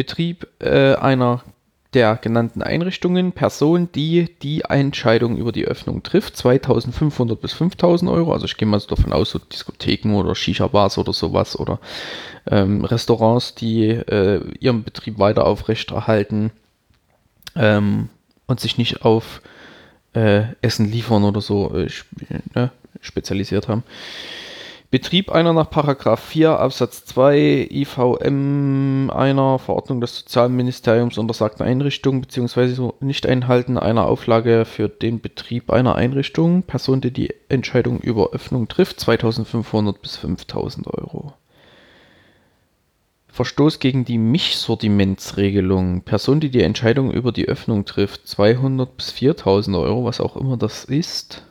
Betrieb 0.00 0.46
äh, 0.60 0.94
einer 0.94 1.42
der 1.92 2.16
genannten 2.16 2.62
Einrichtungen 2.62 3.32
Person, 3.32 3.92
die 3.94 4.34
die 4.40 4.62
Entscheidung 4.62 5.36
über 5.36 5.52
die 5.52 5.66
Öffnung 5.66 6.02
trifft, 6.02 6.38
2500 6.38 7.38
bis 7.38 7.52
5000 7.52 8.10
Euro. 8.10 8.32
Also 8.32 8.46
ich 8.46 8.56
gehe 8.56 8.66
mal 8.66 8.80
so 8.80 8.86
davon 8.86 9.12
aus, 9.12 9.32
so 9.32 9.38
Diskotheken 9.38 10.14
oder 10.14 10.34
Shisha-Bars 10.34 10.96
oder 10.96 11.12
sowas 11.12 11.54
oder 11.54 11.80
ähm, 12.50 12.82
Restaurants, 12.82 13.54
die 13.54 13.88
äh, 13.88 14.40
ihren 14.58 14.84
Betrieb 14.84 15.18
weiter 15.18 15.46
aufrechterhalten 15.46 16.50
ähm, 17.54 18.08
und 18.46 18.58
sich 18.58 18.78
nicht 18.78 19.04
auf 19.04 19.42
äh, 20.14 20.44
Essen 20.62 20.90
liefern 20.90 21.24
oder 21.24 21.42
so 21.42 21.74
äh, 21.74 21.90
ne, 22.54 22.70
spezialisiert 23.02 23.68
haben. 23.68 23.82
Betrieb 24.90 25.30
einer 25.30 25.52
nach 25.52 25.70
Paragraph 25.70 26.18
4 26.18 26.58
Absatz 26.58 27.04
2 27.04 27.68
IVM 27.70 29.08
einer 29.14 29.60
Verordnung 29.60 30.00
des 30.00 30.16
Sozialministeriums 30.18 31.16
untersagten 31.16 31.64
Einrichtung 31.64 32.20
bzw. 32.20 32.90
Nicht-Einhalten 32.98 33.78
einer 33.78 34.06
Auflage 34.06 34.64
für 34.64 34.88
den 34.88 35.20
Betrieb 35.20 35.70
einer 35.70 35.94
Einrichtung, 35.94 36.64
Person, 36.64 37.00
die 37.00 37.12
die 37.12 37.32
Entscheidung 37.48 38.00
über 38.00 38.30
Öffnung 38.32 38.66
trifft, 38.66 38.98
2500 38.98 40.02
bis 40.02 40.16
5000 40.16 40.88
Euro. 40.88 41.34
Verstoß 43.28 43.78
gegen 43.78 44.04
die 44.04 44.18
Mischsortimentsregelung, 44.18 46.00
Person, 46.00 46.40
die 46.40 46.50
die 46.50 46.62
Entscheidung 46.62 47.12
über 47.12 47.30
die 47.30 47.46
Öffnung 47.46 47.84
trifft, 47.84 48.26
200 48.26 48.96
bis 48.96 49.12
4000 49.12 49.76
Euro, 49.76 50.04
was 50.04 50.20
auch 50.20 50.36
immer 50.36 50.56
das 50.56 50.84
ist. 50.84 51.44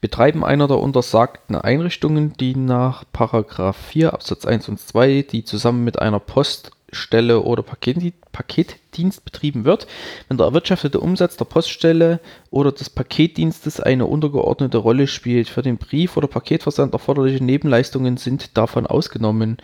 Betreiben 0.00 0.44
einer 0.44 0.68
der 0.68 0.78
untersagten 0.78 1.56
Einrichtungen, 1.56 2.34
die 2.38 2.54
nach§ 2.54 3.04
4 3.72 4.12
Absatz 4.12 4.44
1 4.44 4.68
und 4.68 4.78
2, 4.78 5.22
die 5.22 5.44
zusammen 5.44 5.82
mit 5.82 5.98
einer 5.98 6.20
Poststelle 6.20 7.40
oder 7.40 7.64
Paketdienst 7.64 9.24
betrieben 9.24 9.64
wird, 9.64 9.88
wenn 10.28 10.36
der 10.36 10.46
erwirtschaftete 10.46 11.00
Umsatz 11.00 11.36
der 11.36 11.46
Poststelle 11.46 12.20
oder 12.50 12.70
des 12.70 12.88
Paketdienstes 12.88 13.80
eine 13.80 14.06
untergeordnete 14.06 14.78
Rolle 14.78 15.08
spielt. 15.08 15.48
Für 15.48 15.62
den 15.62 15.78
Brief- 15.78 16.16
oder 16.16 16.28
Paketversand 16.28 16.92
erforderliche 16.92 17.42
Nebenleistungen 17.42 18.16
sind 18.16 18.56
davon 18.56 18.86
ausgenommen. 18.86 19.56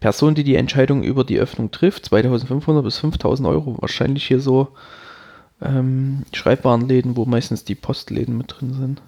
Person, 0.00 0.34
die 0.34 0.44
die 0.44 0.56
Entscheidung 0.56 1.02
über 1.02 1.24
die 1.24 1.38
Öffnung 1.38 1.70
trifft, 1.72 2.06
2500 2.06 2.82
bis 2.82 2.96
5000 2.96 3.46
Euro. 3.46 3.76
Wahrscheinlich 3.80 4.26
hier 4.26 4.40
so 4.40 4.68
ähm, 5.60 6.22
Schreibwarenläden, 6.32 7.16
wo 7.16 7.26
meistens 7.26 7.64
die 7.64 7.74
Postläden 7.74 8.38
mit 8.38 8.54
drin 8.56 8.72
sind. 8.72 9.02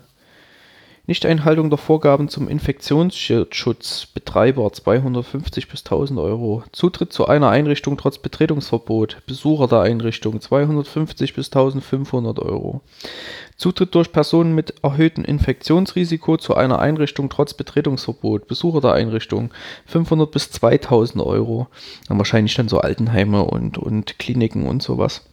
Nichteinhaltung 1.11 1.71
der 1.71 1.77
Vorgaben 1.77 2.29
zum 2.29 2.47
Infektionsschutz 2.49 4.07
Betreiber 4.15 4.73
250 4.73 5.67
bis 5.67 5.81
1000 5.81 6.21
Euro. 6.21 6.63
Zutritt 6.71 7.13
zu 7.13 7.27
einer 7.27 7.51
Einrichtung 7.51 7.97
trotz 7.97 8.19
Betretungsverbot 8.19 9.17
Besucher 9.27 9.67
der 9.67 9.81
Einrichtung 9.81 10.41
250 10.41 11.35
bis 11.35 11.49
1500 11.49 12.39
Euro. 12.39 12.83
Zutritt 13.57 13.93
durch 13.97 14.13
Personen 14.13 14.55
mit 14.55 14.75
erhöhtem 14.85 15.25
Infektionsrisiko 15.25 16.37
zu 16.37 16.55
einer 16.55 16.79
Einrichtung 16.79 17.29
trotz 17.29 17.55
Betretungsverbot 17.55 18.47
Besucher 18.47 18.81
der 18.81 18.93
Einrichtung 18.93 19.51
500 19.87 20.31
bis 20.31 20.53
2000 20.53 21.25
Euro. 21.25 21.67
Dann 22.07 22.19
wahrscheinlich 22.19 22.55
dann 22.55 22.69
so 22.69 22.79
Altenheime 22.79 23.43
und, 23.43 23.79
und 23.79 24.21
Kliniken 24.21 24.69
und 24.69 24.81
sowas. 24.81 25.29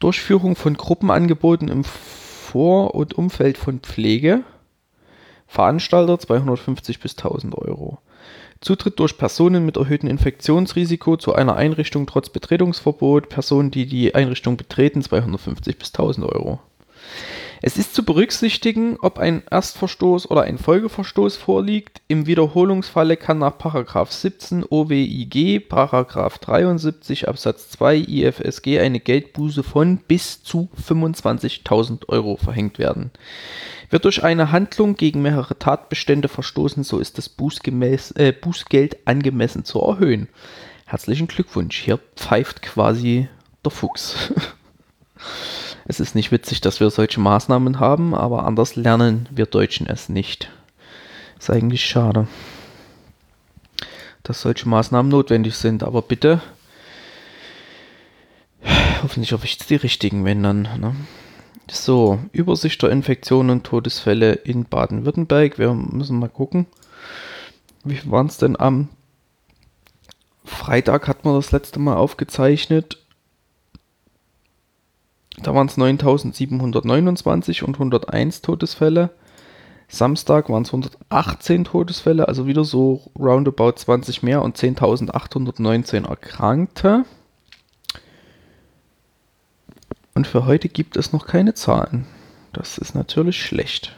Durchführung 0.00 0.56
von 0.56 0.76
Gruppenangeboten 0.76 1.68
im 1.68 1.84
Vor- 1.84 2.96
und 2.96 3.14
Umfeld 3.14 3.58
von 3.58 3.78
Pflege 3.78 4.42
Veranstalter 5.46 6.18
250 6.18 7.00
bis 7.00 7.16
1000 7.16 7.54
Euro. 7.56 7.98
Zutritt 8.60 8.98
durch 8.98 9.18
Personen 9.18 9.66
mit 9.66 9.76
erhöhtem 9.76 10.08
Infektionsrisiko 10.08 11.16
zu 11.16 11.34
einer 11.34 11.56
Einrichtung 11.56 12.06
trotz 12.06 12.30
Betretungsverbot, 12.30 13.28
Personen, 13.28 13.70
die 13.70 13.86
die 13.86 14.14
Einrichtung 14.14 14.56
betreten, 14.56 15.02
250 15.02 15.78
bis 15.78 15.88
1000 15.88 16.26
Euro. 16.26 16.60
Es 17.62 17.78
ist 17.78 17.94
zu 17.94 18.04
berücksichtigen, 18.04 18.98
ob 19.00 19.18
ein 19.18 19.42
Erstverstoß 19.50 20.30
oder 20.30 20.42
ein 20.42 20.58
Folgeverstoß 20.58 21.36
vorliegt. 21.36 22.02
Im 22.06 22.26
Wiederholungsfalle 22.26 23.16
kann 23.16 23.38
nach 23.38 23.54
17 24.10 24.64
OWIG, 24.68 25.68
73 25.68 27.28
Absatz 27.28 27.70
2 27.70 27.96
IFSG 27.96 28.78
eine 28.78 29.00
Geldbuße 29.00 29.62
von 29.62 29.98
bis 29.98 30.42
zu 30.42 30.68
25.000 30.86 32.08
Euro 32.08 32.36
verhängt 32.36 32.78
werden. 32.78 33.10
Wird 33.90 34.04
durch 34.04 34.24
eine 34.24 34.50
Handlung 34.50 34.96
gegen 34.96 35.22
mehrere 35.22 35.58
Tatbestände 35.58 36.28
verstoßen, 36.28 36.82
so 36.82 36.98
ist 36.98 37.18
das 37.18 37.28
Bußgemäß, 37.28 38.12
äh, 38.12 38.32
Bußgeld 38.32 39.06
angemessen 39.06 39.64
zu 39.64 39.80
erhöhen. 39.80 40.28
Herzlichen 40.86 41.28
Glückwunsch, 41.28 41.78
hier 41.78 41.98
pfeift 42.16 42.62
quasi 42.62 43.28
der 43.64 43.70
Fuchs. 43.70 44.32
es 45.86 46.00
ist 46.00 46.14
nicht 46.14 46.32
witzig, 46.32 46.60
dass 46.60 46.80
wir 46.80 46.90
solche 46.90 47.20
Maßnahmen 47.20 47.78
haben, 47.78 48.14
aber 48.14 48.44
anders 48.44 48.76
lernen 48.76 49.28
wir 49.30 49.46
Deutschen 49.46 49.86
es 49.86 50.08
nicht. 50.08 50.50
Ist 51.38 51.50
eigentlich 51.50 51.84
schade, 51.84 52.26
dass 54.22 54.40
solche 54.40 54.68
Maßnahmen 54.68 55.10
notwendig 55.10 55.54
sind, 55.54 55.82
aber 55.84 56.02
bitte 56.02 56.40
hoffentlich 59.02 59.32
hoffe 59.32 59.44
ich 59.44 59.58
die 59.58 59.76
richtigen, 59.76 60.24
wenn 60.24 60.42
dann. 60.42 60.62
Ne? 60.62 60.96
So, 61.68 62.20
Übersicht 62.32 62.80
der 62.82 62.90
Infektionen 62.90 63.50
und 63.50 63.64
Todesfälle 63.64 64.32
in 64.32 64.64
Baden-Württemberg. 64.64 65.58
Wir 65.58 65.74
müssen 65.74 66.18
mal 66.18 66.28
gucken. 66.28 66.66
Wie 67.84 67.98
waren 68.10 68.26
es 68.26 68.38
denn 68.38 68.58
am 68.58 68.88
Freitag 70.46 71.08
hat 71.08 71.24
man 71.24 71.34
das 71.34 71.52
letzte 71.52 71.80
Mal 71.80 71.96
aufgezeichnet. 71.96 72.98
Da 75.42 75.54
waren 75.54 75.66
es 75.66 75.76
9729 75.76 77.62
und 77.62 77.74
101 77.74 78.42
Todesfälle. 78.42 79.10
Samstag 79.88 80.48
waren 80.48 80.62
es 80.62 80.70
118 80.70 81.64
Todesfälle, 81.64 82.26
also 82.26 82.46
wieder 82.46 82.64
so 82.64 83.10
roundabout 83.18 83.72
20 83.72 84.22
mehr 84.22 84.42
und 84.42 84.56
10.819 84.56 86.08
Erkrankte. 86.08 87.04
Und 90.16 90.26
für 90.26 90.46
heute 90.46 90.68
gibt 90.70 90.96
es 90.96 91.12
noch 91.12 91.26
keine 91.26 91.52
Zahlen. 91.52 92.06
Das 92.54 92.78
ist 92.78 92.94
natürlich 92.94 93.38
schlecht. 93.38 93.94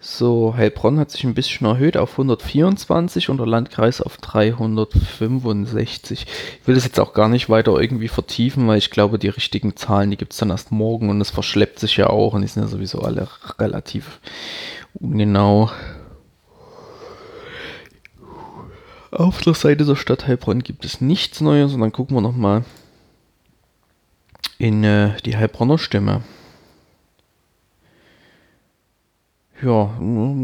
So, 0.00 0.54
Heilbronn 0.56 0.98
hat 0.98 1.12
sich 1.12 1.22
ein 1.22 1.34
bisschen 1.34 1.68
erhöht 1.68 1.96
auf 1.96 2.14
124 2.14 3.28
und 3.28 3.36
der 3.36 3.46
Landkreis 3.46 4.00
auf 4.00 4.16
365. 4.16 6.26
Ich 6.60 6.66
will 6.66 6.74
das 6.74 6.82
jetzt 6.82 6.98
auch 6.98 7.14
gar 7.14 7.28
nicht 7.28 7.48
weiter 7.48 7.80
irgendwie 7.80 8.08
vertiefen, 8.08 8.66
weil 8.66 8.78
ich 8.78 8.90
glaube, 8.90 9.20
die 9.20 9.28
richtigen 9.28 9.76
Zahlen, 9.76 10.10
die 10.10 10.16
gibt 10.16 10.32
es 10.32 10.40
dann 10.40 10.50
erst 10.50 10.72
morgen 10.72 11.10
und 11.10 11.20
es 11.20 11.30
verschleppt 11.30 11.78
sich 11.78 11.96
ja 11.96 12.08
auch 12.08 12.34
und 12.34 12.42
die 12.42 12.48
sind 12.48 12.64
ja 12.64 12.68
sowieso 12.68 13.02
alle 13.02 13.28
relativ 13.60 14.18
ungenau. 14.94 15.70
Auf 19.12 19.42
der 19.42 19.54
Seite 19.54 19.84
der 19.84 19.94
Stadt 19.94 20.26
Heilbronn 20.26 20.64
gibt 20.64 20.84
es 20.84 21.00
nichts 21.00 21.40
Neues 21.40 21.72
und 21.72 21.82
dann 21.82 21.92
gucken 21.92 22.16
wir 22.16 22.20
nochmal 22.20 22.64
in 24.62 24.84
äh, 24.84 25.16
die 25.24 25.36
Heilbronner 25.36 25.76
Stimme. 25.76 26.22
Ja, 29.60 29.90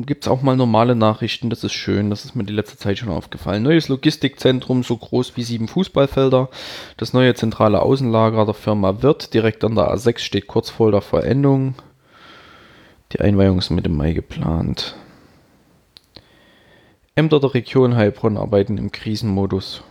gibt 0.06 0.24
es 0.24 0.28
auch 0.28 0.42
mal 0.42 0.56
normale 0.56 0.96
Nachrichten, 0.96 1.50
das 1.50 1.62
ist 1.62 1.72
schön, 1.72 2.10
das 2.10 2.24
ist 2.24 2.34
mir 2.34 2.42
die 2.42 2.52
letzte 2.52 2.76
Zeit 2.76 2.98
schon 2.98 3.10
aufgefallen. 3.10 3.62
Neues 3.62 3.88
Logistikzentrum, 3.88 4.82
so 4.82 4.96
groß 4.96 5.36
wie 5.36 5.44
sieben 5.44 5.68
Fußballfelder. 5.68 6.48
Das 6.96 7.12
neue 7.12 7.34
zentrale 7.34 7.80
Außenlager 7.80 8.44
der 8.44 8.54
Firma 8.54 9.02
Wirt, 9.02 9.34
direkt 9.34 9.62
an 9.62 9.76
der 9.76 9.94
A6, 9.94 10.18
steht 10.18 10.48
kurz 10.48 10.68
vor 10.68 10.90
der 10.90 11.00
Vollendung. 11.00 11.76
Die 13.12 13.20
Einweihung 13.20 13.58
ist 13.58 13.70
Mitte 13.70 13.88
Mai 13.88 14.14
geplant. 14.14 14.96
Ämter 17.14 17.38
der 17.38 17.54
Region 17.54 17.94
Heilbronn 17.94 18.36
arbeiten 18.36 18.78
im 18.78 18.90
Krisenmodus. 18.90 19.84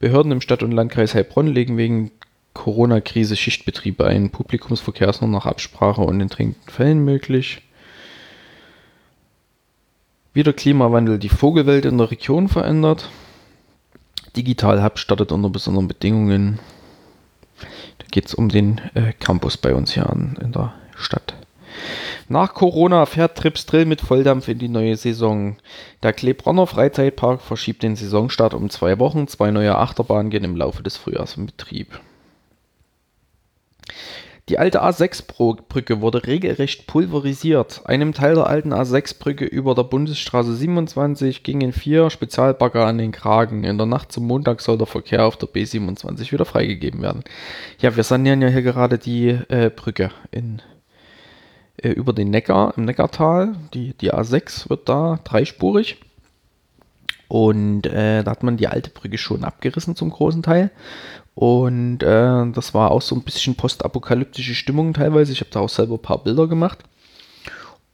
Behörden 0.00 0.32
im 0.32 0.40
Stadt- 0.40 0.64
und 0.64 0.72
Landkreis 0.72 1.14
Heilbronn 1.14 1.46
legen 1.46 1.76
wegen 1.76 2.10
Corona-Krise 2.58 3.36
Schichtbetriebe 3.36 4.04
ein. 4.04 4.30
Publikumsverkehr 4.30 5.08
ist 5.08 5.22
nur 5.22 5.30
nach 5.30 5.46
Absprache 5.46 6.00
und 6.00 6.20
in 6.20 6.28
dringenden 6.28 6.68
Fällen 6.68 7.04
möglich. 7.04 7.62
Wie 10.34 10.42
der 10.42 10.52
Klimawandel 10.52 11.18
die 11.18 11.28
Vogelwelt 11.28 11.84
in 11.84 11.98
der 11.98 12.10
Region 12.10 12.48
verändert. 12.48 13.10
Digital 14.36 14.82
Hub 14.82 14.98
startet 14.98 15.30
unter 15.30 15.50
besonderen 15.50 15.86
Bedingungen. 15.86 16.58
Da 17.98 18.06
geht 18.10 18.26
es 18.26 18.34
um 18.34 18.48
den 18.48 18.80
äh, 18.94 19.12
Campus 19.12 19.56
bei 19.56 19.72
uns 19.72 19.92
hier 19.92 20.10
an, 20.10 20.36
in 20.42 20.50
der 20.50 20.74
Stadt. 20.96 21.34
Nach 22.28 22.54
Corona 22.54 23.06
fährt 23.06 23.38
Trips 23.38 23.66
Drill 23.66 23.84
mit 23.84 24.00
Volldampf 24.00 24.48
in 24.48 24.58
die 24.58 24.68
neue 24.68 24.96
Saison. 24.96 25.56
Der 26.02 26.12
Klebronner 26.12 26.66
Freizeitpark 26.66 27.40
verschiebt 27.40 27.84
den 27.84 27.94
Saisonstart 27.94 28.52
um 28.52 28.68
zwei 28.68 28.98
Wochen. 28.98 29.28
Zwei 29.28 29.52
neue 29.52 29.78
Achterbahnen 29.78 30.30
gehen 30.30 30.44
im 30.44 30.56
Laufe 30.56 30.82
des 30.82 30.96
Frühjahrs 30.96 31.36
in 31.36 31.46
Betrieb. 31.46 32.00
Die 34.48 34.58
alte 34.58 34.82
A6-Brücke 34.82 36.00
wurde 36.00 36.26
regelrecht 36.26 36.86
pulverisiert. 36.86 37.82
Einem 37.84 38.14
Teil 38.14 38.34
der 38.34 38.46
alten 38.46 38.72
A6-Brücke 38.72 39.44
über 39.44 39.74
der 39.74 39.82
Bundesstraße 39.82 40.54
27 40.54 41.42
gingen 41.42 41.72
vier 41.72 42.08
Spezialbagger 42.08 42.86
an 42.86 42.96
den 42.96 43.12
Kragen. 43.12 43.64
In 43.64 43.76
der 43.76 43.86
Nacht 43.86 44.10
zum 44.10 44.26
Montag 44.26 44.62
soll 44.62 44.78
der 44.78 44.86
Verkehr 44.86 45.26
auf 45.26 45.36
der 45.36 45.50
B27 45.50 46.32
wieder 46.32 46.46
freigegeben 46.46 47.02
werden. 47.02 47.24
Ja, 47.78 47.94
wir 47.94 48.04
sanieren 48.04 48.40
ja 48.40 48.48
hier 48.48 48.62
gerade 48.62 48.96
die 48.96 49.28
äh, 49.28 49.70
Brücke 49.74 50.12
in, 50.30 50.62
äh, 51.76 51.90
über 51.90 52.14
den 52.14 52.30
Neckar, 52.30 52.72
im 52.78 52.86
Neckartal. 52.86 53.54
Die, 53.74 53.92
die 53.92 54.14
A6 54.14 54.70
wird 54.70 54.88
da 54.88 55.20
dreispurig. 55.24 56.00
Und 57.28 57.86
äh, 57.86 58.24
da 58.24 58.30
hat 58.30 58.42
man 58.42 58.56
die 58.56 58.68
alte 58.68 58.88
Brücke 58.88 59.18
schon 59.18 59.44
abgerissen 59.44 59.94
zum 59.94 60.08
großen 60.08 60.42
Teil. 60.42 60.70
Und 61.38 62.02
äh, 62.02 62.50
das 62.50 62.74
war 62.74 62.90
auch 62.90 63.00
so 63.00 63.14
ein 63.14 63.22
bisschen 63.22 63.54
postapokalyptische 63.54 64.56
Stimmung 64.56 64.92
teilweise. 64.92 65.30
Ich 65.30 65.38
habe 65.38 65.52
da 65.52 65.60
auch 65.60 65.68
selber 65.68 65.94
ein 65.94 66.02
paar 66.02 66.24
Bilder 66.24 66.48
gemacht. 66.48 66.80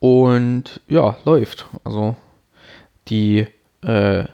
Und 0.01 0.81
ja, 0.89 1.19
läuft. 1.27 1.67
Also 1.85 2.17
die 3.09 3.47
äh, 3.83 4.25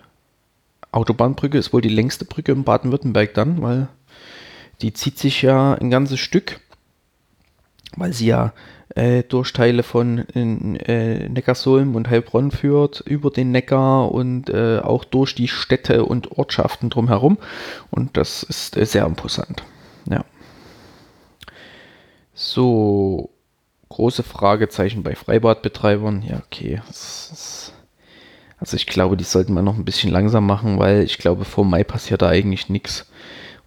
Autobahnbrücke 0.92 1.58
ist 1.58 1.72
wohl 1.72 1.80
die 1.80 1.88
längste 1.88 2.24
Brücke 2.24 2.52
in 2.52 2.62
Baden-Württemberg 2.62 3.34
dann, 3.34 3.60
weil 3.62 3.88
die 4.80 4.92
zieht 4.92 5.18
sich 5.18 5.42
ja 5.42 5.74
ein 5.74 5.90
ganzes 5.90 6.20
Stück, 6.20 6.60
weil 7.96 8.12
sie 8.12 8.26
ja 8.26 8.52
äh, 8.94 9.22
durch 9.22 9.52
Teile 9.52 9.82
von 9.82 10.28
äh, 10.34 11.28
Neckarsulm 11.28 11.94
und 11.94 12.10
Heilbronn 12.10 12.50
führt, 12.50 13.00
über 13.00 13.30
den 13.30 13.52
Neckar 13.52 14.10
und 14.12 14.50
äh, 14.50 14.80
auch 14.80 15.04
durch 15.04 15.34
die 15.34 15.48
Städte 15.48 16.04
und 16.04 16.32
Ortschaften 16.32 16.90
drumherum. 16.90 17.38
Und 17.90 18.16
das 18.16 18.42
ist 18.42 18.76
äh, 18.76 18.84
sehr 18.84 19.06
imposant. 19.06 19.62
Ja. 20.06 20.24
So, 22.34 23.30
große 23.90 24.22
Fragezeichen 24.22 25.02
bei 25.02 25.14
Freibadbetreibern. 25.14 26.22
Ja, 26.22 26.40
okay. 26.44 26.80
Also 28.58 28.76
ich 28.76 28.86
glaube, 28.86 29.16
die 29.16 29.24
sollten 29.24 29.54
wir 29.54 29.62
noch 29.62 29.76
ein 29.76 29.84
bisschen 29.84 30.10
langsam 30.10 30.46
machen, 30.46 30.78
weil 30.78 31.02
ich 31.02 31.18
glaube, 31.18 31.44
vor 31.44 31.64
Mai 31.64 31.84
passiert 31.84 32.22
da 32.22 32.28
eigentlich 32.28 32.68
nichts. 32.68 33.10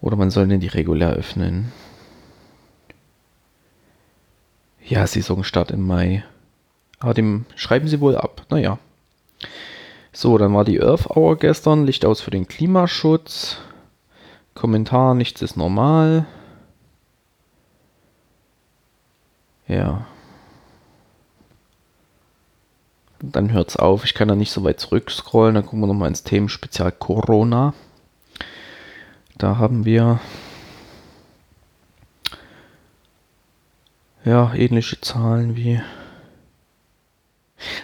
Oder 0.00 0.16
man 0.16 0.30
soll 0.30 0.48
denn 0.48 0.60
die 0.60 0.68
regulär 0.68 1.12
öffnen. 1.12 1.72
Ja, 4.86 5.06
Saisonstart 5.06 5.70
im 5.70 5.86
Mai. 5.86 6.24
Aber 7.00 7.14
dem 7.14 7.46
schreiben 7.56 7.88
sie 7.88 8.00
wohl 8.00 8.16
ab. 8.16 8.46
Naja. 8.50 8.78
So, 10.12 10.38
dann 10.38 10.54
war 10.54 10.64
die 10.64 10.80
Earth 10.80 11.10
Hour 11.10 11.36
gestern. 11.38 11.86
Licht 11.86 12.04
aus 12.04 12.20
für 12.20 12.30
den 12.30 12.46
Klimaschutz. 12.46 13.58
Kommentar, 14.54 15.14
nichts 15.14 15.42
ist 15.42 15.56
normal. 15.56 16.26
Ja. 19.66 20.06
Dann 23.20 23.52
hört's 23.52 23.76
auf. 23.76 24.04
Ich 24.04 24.14
kann 24.14 24.28
da 24.28 24.36
nicht 24.36 24.52
so 24.52 24.62
weit 24.64 24.80
zurückscrollen. 24.80 25.54
Dann 25.54 25.64
gucken 25.64 25.80
wir 25.80 25.86
nochmal 25.86 26.08
ins 26.08 26.24
Themenspezial 26.24 26.92
Corona. 26.92 27.72
Da 29.38 29.56
haben 29.56 29.84
wir 29.84 30.20
Ja, 34.24 34.54
ähnliche 34.54 35.00
Zahlen 35.00 35.56
wie. 35.56 35.80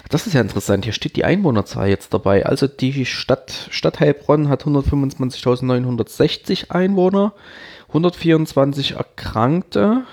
Das 0.09 0.27
ist 0.27 0.33
ja 0.33 0.41
interessant. 0.41 0.85
Hier 0.85 0.93
steht 0.93 1.17
die 1.17 1.25
Einwohnerzahl 1.25 1.89
jetzt 1.89 2.15
dabei. 2.15 2.47
Also 2.47 2.67
die 2.67 3.07
Stadt, 3.07 3.69
Stadt 3.71 4.01
Heilbronn 4.01 4.49
hat 4.49 4.65
125.960 4.65 6.71
Einwohner, 6.71 7.33
124 7.89 8.93
Erkrankte, 8.93 10.05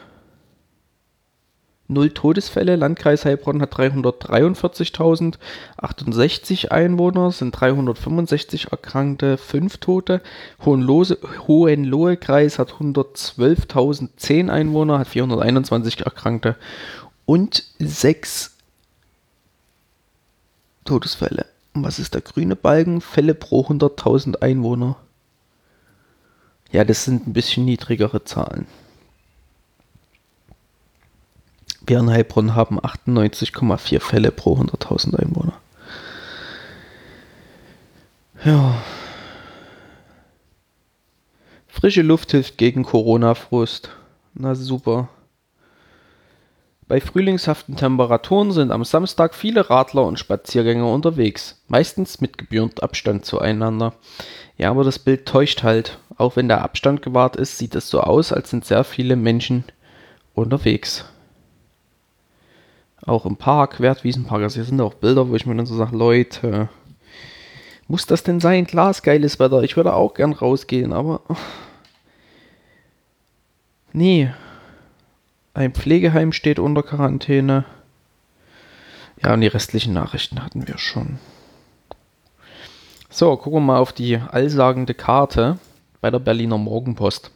Null 1.89 2.09
Todesfälle. 2.09 2.75
Landkreis 2.75 3.23
Heilbronn 3.23 3.61
hat 3.61 3.73
343.068 3.75 6.69
Einwohner, 6.69 7.31
sind 7.31 7.51
365 7.51 8.71
Erkrankte, 8.71 9.37
5 9.37 9.77
Tote. 9.77 10.21
Hohenlohe-Kreis 10.65 12.59
hat 12.59 12.73
112.010 12.73 14.49
Einwohner, 14.49 14.99
hat 14.99 15.07
421 15.07 16.01
Erkrankte 16.01 16.57
und 17.25 17.63
6 17.79 18.57
Todesfälle. 20.83 21.45
Und 21.73 21.83
was 21.83 21.99
ist 21.99 22.15
der 22.15 22.21
grüne 22.21 22.55
Balken? 22.55 23.01
Fälle 23.01 23.33
pro 23.33 23.61
100.000 23.61 24.41
Einwohner. 24.41 24.97
Ja, 26.71 26.83
das 26.83 27.05
sind 27.05 27.27
ein 27.27 27.33
bisschen 27.33 27.65
niedrigere 27.65 28.25
Zahlen. 28.25 28.67
Wir 31.87 31.99
in 31.99 32.09
Heilbronn 32.09 32.53
haben 32.53 32.81
98,4 32.81 34.01
Fälle 34.01 34.31
pro 34.31 34.57
100.000 34.57 35.15
Einwohner. 35.15 35.53
Ja. 38.43 38.75
Frische 41.65 42.01
Luft 42.01 42.31
hilft 42.31 42.57
gegen 42.57 42.83
Corona-Frust. 42.83 43.89
Na 44.33 44.53
super. 44.53 45.07
Bei 46.89 46.99
frühlingshaften 46.99 47.77
Temperaturen 47.77 48.51
sind 48.51 48.71
am 48.71 48.83
Samstag 48.83 49.33
viele 49.33 49.69
Radler 49.69 50.03
und 50.03 50.19
Spaziergänger 50.19 50.91
unterwegs, 50.91 51.63
meistens 51.69 52.19
mit 52.19 52.37
gebührend 52.37 52.83
Abstand 52.83 53.23
zueinander. 53.23 53.93
Ja, 54.57 54.71
aber 54.71 54.83
das 54.83 54.99
Bild 54.99 55.25
täuscht 55.25 55.63
halt. 55.63 55.99
Auch 56.17 56.35
wenn 56.35 56.49
der 56.49 56.63
Abstand 56.63 57.01
gewahrt 57.01 57.37
ist, 57.37 57.57
sieht 57.57 57.75
es 57.75 57.89
so 57.89 58.01
aus, 58.01 58.33
als 58.33 58.49
sind 58.49 58.65
sehr 58.65 58.83
viele 58.83 59.15
Menschen 59.15 59.63
unterwegs 60.33 61.05
auch 63.05 63.25
im 63.25 63.37
Park, 63.37 63.79
Wertwiesenpark. 63.79 64.43
Also 64.43 64.55
hier 64.55 64.65
sind 64.65 64.81
auch 64.81 64.95
Bilder, 64.95 65.29
wo 65.29 65.35
ich 65.35 65.45
mir 65.45 65.55
dann 65.55 65.65
so 65.65 65.75
sage, 65.75 65.95
Leute, 65.95 66.69
muss 67.87 68.05
das 68.05 68.23
denn 68.23 68.39
sein? 68.39 68.67
Klar 68.67 68.91
ist 68.91 69.03
geiles 69.03 69.39
Wetter. 69.39 69.63
Ich 69.63 69.77
würde 69.77 69.93
auch 69.93 70.13
gern 70.13 70.33
rausgehen, 70.33 70.93
aber 70.93 71.21
nee. 73.93 74.31
Ein 75.53 75.73
Pflegeheim 75.73 76.33
steht 76.33 76.59
unter 76.59 76.83
Quarantäne. 76.83 77.65
Ja, 79.23 79.33
und 79.33 79.41
die 79.41 79.47
restlichen 79.47 79.93
Nachrichten 79.93 80.43
hatten 80.43 80.67
wir 80.67 80.77
schon. 80.77 81.17
So, 83.09 83.35
gucken 83.37 83.53
wir 83.53 83.61
mal 83.61 83.79
auf 83.79 83.93
die 83.93 84.17
allsagende 84.17 84.93
Karte 84.93 85.57
bei 86.01 86.11
der 86.11 86.19
Berliner 86.19 86.59
Morgenpost. 86.59 87.31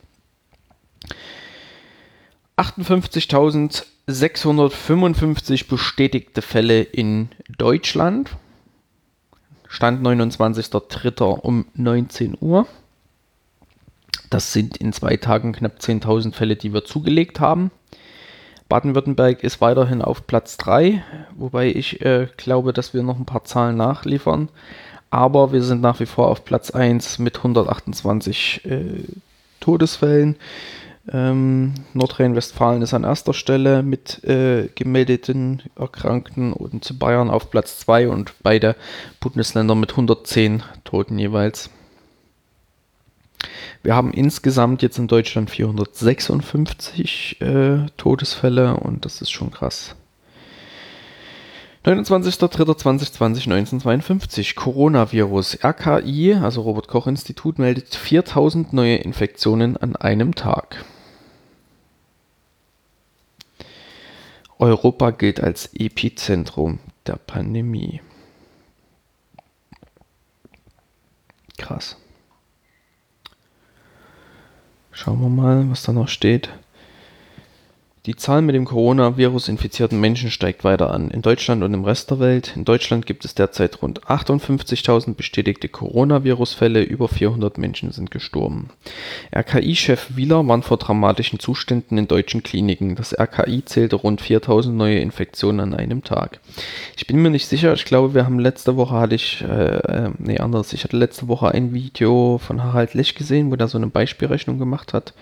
58.000 2.57 3.85
655 4.07 5.67
bestätigte 5.67 6.41
Fälle 6.41 6.81
in 6.81 7.29
Deutschland. 7.57 8.31
Stand 9.67 10.05
29.03. 10.05 11.23
um 11.23 11.65
19 11.75 12.37
Uhr. 12.39 12.67
Das 14.29 14.53
sind 14.53 14.77
in 14.77 14.93
zwei 14.93 15.17
Tagen 15.17 15.53
knapp 15.53 15.79
10.000 15.79 16.33
Fälle, 16.33 16.55
die 16.55 16.73
wir 16.73 16.83
zugelegt 16.83 17.39
haben. 17.39 17.71
Baden-Württemberg 18.69 19.43
ist 19.43 19.59
weiterhin 19.59 20.01
auf 20.01 20.27
Platz 20.27 20.55
3, 20.57 21.03
wobei 21.35 21.67
ich 21.67 22.01
äh, 22.05 22.27
glaube, 22.37 22.71
dass 22.71 22.93
wir 22.93 23.03
noch 23.03 23.19
ein 23.19 23.25
paar 23.25 23.43
Zahlen 23.43 23.75
nachliefern. 23.75 24.47
Aber 25.09 25.51
wir 25.51 25.61
sind 25.61 25.81
nach 25.81 25.99
wie 25.99 26.05
vor 26.05 26.29
auf 26.29 26.45
Platz 26.45 26.71
1 26.71 27.19
mit 27.19 27.37
128 27.37 28.65
äh, 28.65 29.03
Todesfällen. 29.59 30.37
Ähm, 31.09 31.73
Nordrhein-Westfalen 31.93 32.81
ist 32.81 32.93
an 32.93 33.03
erster 33.03 33.33
Stelle 33.33 33.81
mit 33.81 34.23
äh, 34.23 34.69
gemeldeten 34.75 35.63
Erkrankten 35.75 36.53
und 36.53 36.99
Bayern 36.99 37.29
auf 37.29 37.49
Platz 37.49 37.79
2 37.79 38.07
und 38.09 38.33
beide 38.43 38.75
Bundesländer 39.19 39.73
mit 39.73 39.91
110 39.91 40.63
Toten 40.83 41.17
jeweils. 41.17 41.71
Wir 43.83 43.95
haben 43.95 44.13
insgesamt 44.13 44.83
jetzt 44.83 44.99
in 44.99 45.07
Deutschland 45.07 45.49
456 45.49 47.41
äh, 47.41 47.87
Todesfälle 47.97 48.75
und 48.75 49.05
das 49.05 49.21
ist 49.21 49.31
schon 49.31 49.49
krass. 49.49 49.95
29.03.2020, 51.83 53.47
1952. 53.47 54.55
Coronavirus. 54.55 55.63
RKI, 55.63 56.35
also 56.35 56.61
Robert 56.61 56.87
Koch 56.87 57.07
Institut, 57.07 57.57
meldet 57.57 57.95
4000 57.95 58.71
neue 58.71 58.97
Infektionen 58.97 59.77
an 59.77 59.95
einem 59.95 60.35
Tag. 60.35 60.85
Europa 64.59 65.09
gilt 65.09 65.41
als 65.41 65.73
Epizentrum 65.73 66.77
der 67.07 67.15
Pandemie. 67.15 67.99
Krass. 71.57 71.97
Schauen 74.91 75.19
wir 75.19 75.29
mal, 75.29 75.67
was 75.71 75.81
da 75.81 75.93
noch 75.93 76.09
steht. 76.09 76.49
Die 78.07 78.15
Zahl 78.15 78.41
mit 78.41 78.55
dem 78.55 78.65
Coronavirus 78.65 79.47
infizierten 79.47 79.99
Menschen 79.99 80.31
steigt 80.31 80.63
weiter 80.63 80.89
an. 80.89 81.11
In 81.11 81.21
Deutschland 81.21 81.61
und 81.61 81.71
im 81.71 81.85
Rest 81.85 82.09
der 82.09 82.19
Welt. 82.19 82.53
In 82.55 82.65
Deutschland 82.65 83.05
gibt 83.05 83.25
es 83.25 83.35
derzeit 83.35 83.83
rund 83.83 84.07
58.000 84.07 85.13
bestätigte 85.13 85.69
Coronavirus-Fälle. 85.69 86.81
Über 86.81 87.07
400 87.07 87.59
Menschen 87.59 87.91
sind 87.91 88.09
gestorben. 88.09 88.71
RKI-Chef 89.35 90.15
Wieler 90.15 90.47
warnt 90.47 90.65
vor 90.65 90.77
dramatischen 90.77 91.37
Zuständen 91.37 91.99
in 91.99 92.07
deutschen 92.07 92.41
Kliniken. 92.41 92.95
Das 92.95 93.13
RKI 93.13 93.65
zählte 93.65 93.97
rund 93.97 94.19
4.000 94.19 94.71
neue 94.71 94.97
Infektionen 94.97 95.59
an 95.59 95.75
einem 95.75 96.03
Tag. 96.03 96.39
Ich 96.97 97.05
bin 97.05 97.21
mir 97.21 97.29
nicht 97.29 97.45
sicher. 97.45 97.71
Ich 97.75 97.85
glaube, 97.85 98.15
wir 98.15 98.25
haben 98.25 98.39
letzte 98.39 98.77
Woche 98.77 98.95
hatte 98.95 99.13
ich, 99.13 99.43
äh, 99.43 99.77
äh 99.77 100.09
nee, 100.17 100.39
anders. 100.39 100.73
Ich 100.73 100.83
hatte 100.83 100.97
letzte 100.97 101.27
Woche 101.27 101.49
ein 101.49 101.71
Video 101.71 102.39
von 102.39 102.63
Harald 102.63 102.95
Lech 102.95 103.13
gesehen, 103.13 103.51
wo 103.51 103.55
er 103.57 103.67
so 103.67 103.77
eine 103.77 103.87
Beispielrechnung 103.87 104.57
gemacht 104.57 104.91
hat 104.91 105.13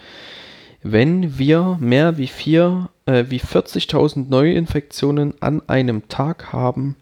wenn 0.82 1.38
wir 1.38 1.78
mehr 1.80 2.18
wie, 2.18 2.28
vier, 2.28 2.89
äh, 3.06 3.26
wie 3.28 3.39
40.000 3.39 4.30
Neuinfektionen 4.30 5.34
an 5.42 5.62
einem 5.68 6.08
Tag 6.08 6.54
haben, 6.54 6.96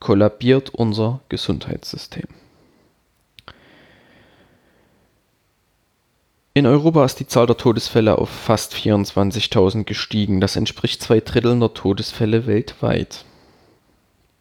kollabiert 0.00 0.70
unser 0.70 1.20
Gesundheitssystem. 1.28 2.26
In 6.56 6.66
Europa 6.66 7.04
ist 7.04 7.18
die 7.18 7.26
Zahl 7.26 7.46
der 7.46 7.56
Todesfälle 7.56 8.16
auf 8.16 8.30
fast 8.30 8.74
24.000 8.74 9.84
gestiegen. 9.84 10.40
Das 10.40 10.54
entspricht 10.54 11.02
zwei 11.02 11.20
Dritteln 11.20 11.58
der 11.58 11.74
Todesfälle 11.74 12.46
weltweit. 12.46 13.24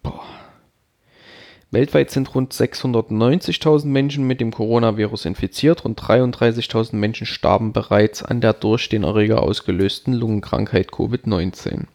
Boah. 0.04 0.33
Weltweit 1.74 2.12
sind 2.12 2.34
rund 2.36 2.54
690.000 2.54 3.88
Menschen 3.88 4.26
mit 4.26 4.40
dem 4.40 4.52
Coronavirus 4.52 5.26
infiziert, 5.26 5.84
rund 5.84 6.00
33.000 6.00 6.96
Menschen 6.96 7.26
starben 7.26 7.74
bereits 7.74 8.22
an 8.22 8.42
der 8.42 8.54
durch 8.54 8.90
den 8.90 9.04
Erreger 9.04 9.42
ausgelösten 9.42 10.14
Lungenkrankheit 10.14 10.92
Covid-19. 10.92 11.86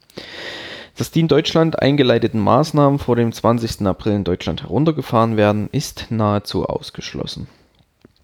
Dass 0.96 1.12
die 1.12 1.20
in 1.20 1.28
Deutschland 1.28 1.80
eingeleiteten 1.80 2.40
Maßnahmen 2.40 2.98
vor 2.98 3.14
dem 3.14 3.30
20. 3.30 3.86
April 3.86 4.14
in 4.14 4.24
Deutschland 4.24 4.64
heruntergefahren 4.64 5.36
werden, 5.36 5.68
ist 5.70 6.06
nahezu 6.10 6.66
ausgeschlossen. 6.66 7.46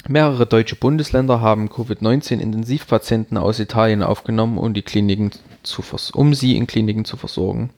Mehrere 0.08 0.46
deutsche 0.46 0.74
Bundesländer 0.74 1.40
haben 1.40 1.70
Covid-19-Intensivpatienten 1.70 3.38
aus 3.38 3.60
Italien 3.60 4.02
aufgenommen, 4.02 4.58
um, 4.58 4.74
die 4.74 4.82
Kliniken 4.82 5.30
zu 5.62 5.82
um 6.14 6.34
sie 6.34 6.56
in 6.56 6.66
Kliniken 6.66 7.04
zu 7.04 7.16
versorgen. 7.16 7.70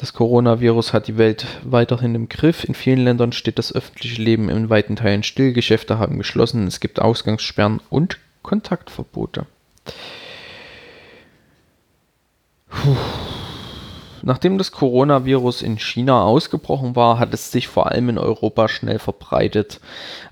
Das 0.00 0.14
Coronavirus 0.14 0.94
hat 0.94 1.08
die 1.08 1.18
Welt 1.18 1.46
weiterhin 1.62 2.14
im 2.14 2.30
Griff. 2.30 2.64
In 2.64 2.72
vielen 2.72 3.04
Ländern 3.04 3.32
steht 3.32 3.58
das 3.58 3.70
öffentliche 3.70 4.22
Leben 4.22 4.48
in 4.48 4.70
weiten 4.70 4.96
Teilen 4.96 5.22
still, 5.22 5.52
Geschäfte 5.52 5.98
haben 5.98 6.16
geschlossen, 6.16 6.66
es 6.66 6.80
gibt 6.80 7.02
Ausgangssperren 7.02 7.82
und 7.90 8.18
Kontaktverbote. 8.42 9.44
Puh. 12.70 12.96
Nachdem 14.22 14.56
das 14.56 14.72
Coronavirus 14.72 15.60
in 15.60 15.78
China 15.78 16.22
ausgebrochen 16.22 16.96
war, 16.96 17.18
hat 17.18 17.34
es 17.34 17.52
sich 17.52 17.68
vor 17.68 17.90
allem 17.90 18.08
in 18.08 18.18
Europa 18.18 18.68
schnell 18.68 18.98
verbreitet. 18.98 19.80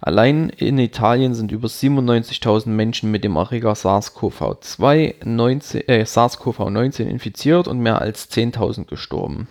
Allein 0.00 0.48
in 0.48 0.78
Italien 0.78 1.34
sind 1.34 1.52
über 1.52 1.68
97.000 1.68 2.70
Menschen 2.70 3.10
mit 3.10 3.22
dem 3.22 3.36
Erreger 3.36 3.74
SARS-CoV-2 3.74 5.88
äh, 5.88 6.04
SARS-CoV-19 6.04 7.04
infiziert 7.04 7.68
und 7.68 7.80
mehr 7.80 8.00
als 8.00 8.30
10.000 8.30 8.86
gestorben. 8.86 9.46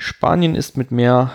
Spanien 0.00 0.54
ist 0.54 0.78
mit 0.78 0.90
mehr, 0.90 1.30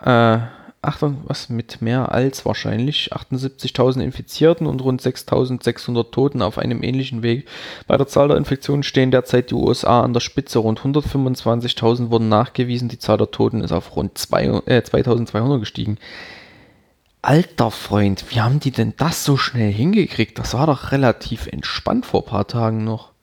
äh, 0.00 0.38
ach, 0.82 0.98
was, 1.00 1.48
mit 1.48 1.80
mehr 1.80 2.12
als 2.12 2.44
wahrscheinlich 2.44 3.14
78.000 3.14 4.02
Infizierten 4.02 4.66
und 4.66 4.82
rund 4.82 5.00
6.600 5.00 6.10
Toten 6.10 6.42
auf 6.42 6.58
einem 6.58 6.82
ähnlichen 6.82 7.22
Weg. 7.22 7.48
Bei 7.86 7.96
der 7.96 8.06
Zahl 8.06 8.28
der 8.28 8.36
Infektionen 8.36 8.82
stehen 8.82 9.10
derzeit 9.10 9.50
die 9.50 9.54
USA 9.54 10.02
an 10.02 10.12
der 10.12 10.20
Spitze. 10.20 10.58
Rund 10.58 10.80
125.000 10.80 12.10
wurden 12.10 12.28
nachgewiesen. 12.28 12.90
Die 12.90 12.98
Zahl 12.98 13.16
der 13.16 13.30
Toten 13.30 13.62
ist 13.62 13.72
auf 13.72 13.96
rund 13.96 14.18
2, 14.18 14.44
äh, 14.66 14.82
2.200 14.82 15.60
gestiegen. 15.60 15.96
Alter 17.22 17.70
Freund, 17.70 18.26
wie 18.28 18.42
haben 18.42 18.60
die 18.60 18.70
denn 18.70 18.92
das 18.98 19.24
so 19.24 19.38
schnell 19.38 19.72
hingekriegt? 19.72 20.38
Das 20.38 20.52
war 20.52 20.66
doch 20.66 20.92
relativ 20.92 21.46
entspannt 21.46 22.04
vor 22.04 22.20
ein 22.20 22.26
paar 22.26 22.46
Tagen 22.46 22.84
noch. 22.84 23.13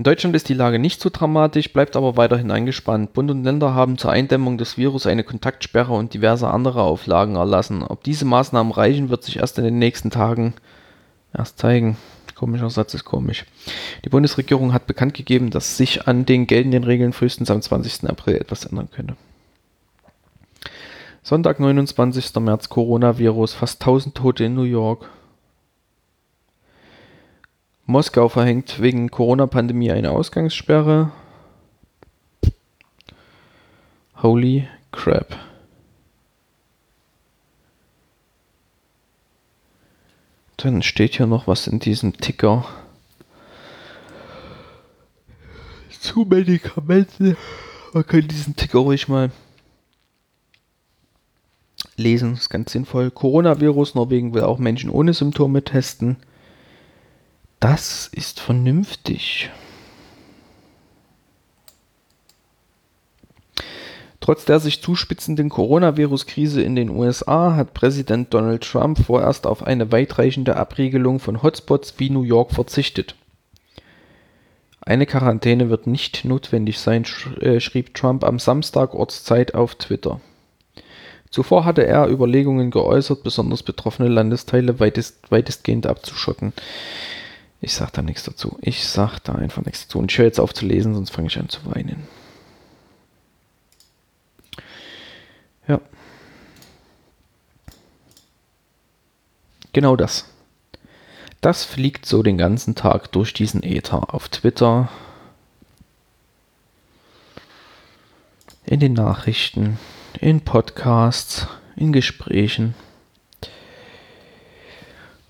In 0.00 0.04
Deutschland 0.04 0.34
ist 0.34 0.48
die 0.48 0.54
Lage 0.54 0.78
nicht 0.78 0.98
so 0.98 1.10
dramatisch, 1.12 1.74
bleibt 1.74 1.94
aber 1.94 2.16
weiterhin 2.16 2.50
eingespannt. 2.50 3.12
Bund 3.12 3.30
und 3.30 3.44
Länder 3.44 3.74
haben 3.74 3.98
zur 3.98 4.10
Eindämmung 4.10 4.56
des 4.56 4.78
Virus 4.78 5.06
eine 5.06 5.24
Kontaktsperre 5.24 5.92
und 5.92 6.14
diverse 6.14 6.48
andere 6.48 6.80
Auflagen 6.80 7.36
erlassen. 7.36 7.82
Ob 7.82 8.02
diese 8.02 8.24
Maßnahmen 8.24 8.72
reichen, 8.72 9.10
wird 9.10 9.24
sich 9.24 9.36
erst 9.36 9.58
in 9.58 9.64
den 9.64 9.78
nächsten 9.78 10.08
Tagen 10.08 10.54
erst 11.36 11.58
zeigen. 11.58 11.98
Komischer 12.34 12.70
Satz 12.70 12.94
ist 12.94 13.04
komisch. 13.04 13.44
Die 14.02 14.08
Bundesregierung 14.08 14.72
hat 14.72 14.86
bekannt 14.86 15.12
gegeben, 15.12 15.50
dass 15.50 15.76
sich 15.76 16.08
an 16.08 16.24
den 16.24 16.46
geltenden 16.46 16.84
Regeln 16.84 17.12
frühestens 17.12 17.50
am 17.50 17.60
20. 17.60 18.08
April 18.08 18.36
etwas 18.36 18.64
ändern 18.64 18.88
könnte. 18.90 19.16
Sonntag, 21.22 21.60
29. 21.60 22.36
März, 22.36 22.70
Coronavirus, 22.70 23.52
fast 23.52 23.82
1000 23.82 24.14
Tote 24.14 24.44
in 24.44 24.54
New 24.54 24.62
York. 24.62 25.10
Moskau 27.90 28.28
verhängt 28.28 28.80
wegen 28.80 29.10
Corona-Pandemie 29.10 29.90
eine 29.90 30.12
Ausgangssperre. 30.12 31.10
Holy 34.22 34.68
crap. 34.92 35.36
Dann 40.56 40.82
steht 40.82 41.16
hier 41.16 41.26
noch 41.26 41.46
was 41.46 41.66
in 41.66 41.80
diesem 41.80 42.16
Ticker. 42.16 42.64
Zu 46.00 46.20
Medikamenten. 46.20 47.36
Man 47.92 48.06
kann 48.06 48.28
diesen 48.28 48.56
Ticker 48.56 48.78
ruhig 48.78 49.08
mal 49.08 49.30
lesen. 51.96 52.32
Das 52.32 52.42
ist 52.42 52.50
ganz 52.50 52.72
sinnvoll. 52.72 53.10
Coronavirus. 53.10 53.96
Norwegen 53.96 54.32
will 54.32 54.42
auch 54.42 54.58
Menschen 54.58 54.90
ohne 54.90 55.12
Symptome 55.12 55.64
testen. 55.64 56.16
Das 57.60 58.08
ist 58.12 58.40
vernünftig. 58.40 59.50
Trotz 64.20 64.46
der 64.46 64.60
sich 64.60 64.82
zuspitzenden 64.82 65.50
Coronavirus-Krise 65.50 66.62
in 66.62 66.74
den 66.74 66.88
USA 66.88 67.56
hat 67.56 67.74
Präsident 67.74 68.32
Donald 68.32 68.62
Trump 68.62 68.98
vorerst 69.04 69.46
auf 69.46 69.62
eine 69.62 69.92
weitreichende 69.92 70.56
Abriegelung 70.56 71.20
von 71.20 71.42
Hotspots 71.42 71.94
wie 71.98 72.08
New 72.08 72.22
York 72.22 72.52
verzichtet. 72.52 73.14
Eine 74.80 75.04
Quarantäne 75.04 75.68
wird 75.68 75.86
nicht 75.86 76.24
notwendig 76.24 76.78
sein, 76.78 77.04
äh, 77.40 77.60
schrieb 77.60 77.94
Trump 77.94 78.24
am 78.24 78.38
Samstag 78.38 78.94
Ortszeit 78.94 79.54
auf 79.54 79.74
Twitter. 79.74 80.20
Zuvor 81.30 81.66
hatte 81.66 81.86
er 81.86 82.08
Überlegungen 82.08 82.70
geäußert, 82.70 83.22
besonders 83.22 83.62
betroffene 83.62 84.08
Landesteile 84.08 84.80
weitest, 84.80 85.30
weitestgehend 85.30 85.86
abzuschotten. 85.86 86.54
Ich 87.60 87.74
sag 87.74 87.90
da 87.92 88.02
nichts 88.02 88.24
dazu. 88.24 88.58
Ich 88.62 88.86
sag 88.86 89.18
da 89.20 89.34
einfach 89.34 89.64
nichts 89.64 89.86
dazu. 89.86 89.98
Und 89.98 90.10
ich 90.10 90.18
höre 90.18 90.26
jetzt 90.26 90.40
auf 90.40 90.54
zu 90.54 90.64
lesen, 90.64 90.94
sonst 90.94 91.10
fange 91.10 91.28
ich 91.28 91.38
an 91.38 91.48
zu 91.48 91.64
weinen. 91.66 92.06
Ja. 95.68 95.80
Genau 99.72 99.94
das. 99.96 100.24
Das 101.40 101.64
fliegt 101.64 102.06
so 102.06 102.22
den 102.22 102.38
ganzen 102.38 102.74
Tag 102.74 103.12
durch 103.12 103.32
diesen 103.32 103.62
Äther 103.62 104.14
auf 104.14 104.28
Twitter, 104.28 104.90
in 108.66 108.80
den 108.80 108.92
Nachrichten, 108.92 109.78
in 110.20 110.42
Podcasts, 110.42 111.46
in 111.76 111.92
Gesprächen. 111.92 112.74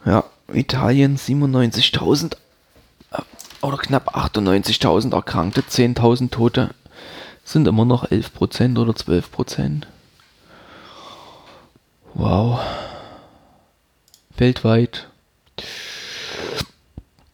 Ja, 0.05 0.25
Italien 0.53 1.17
97.000 1.17 2.37
äh, 3.13 3.19
oder 3.63 3.79
knapp 3.79 4.17
98.000 4.17 5.15
Erkrankte, 5.15 5.63
10.000 5.63 6.31
Tote, 6.31 6.71
sind 7.45 7.67
immer 7.67 7.85
noch 7.85 8.05
11% 8.05 8.79
oder 8.79 8.93
12%. 8.93 9.83
Wow. 12.15 12.61
Weltweit. 14.37 15.09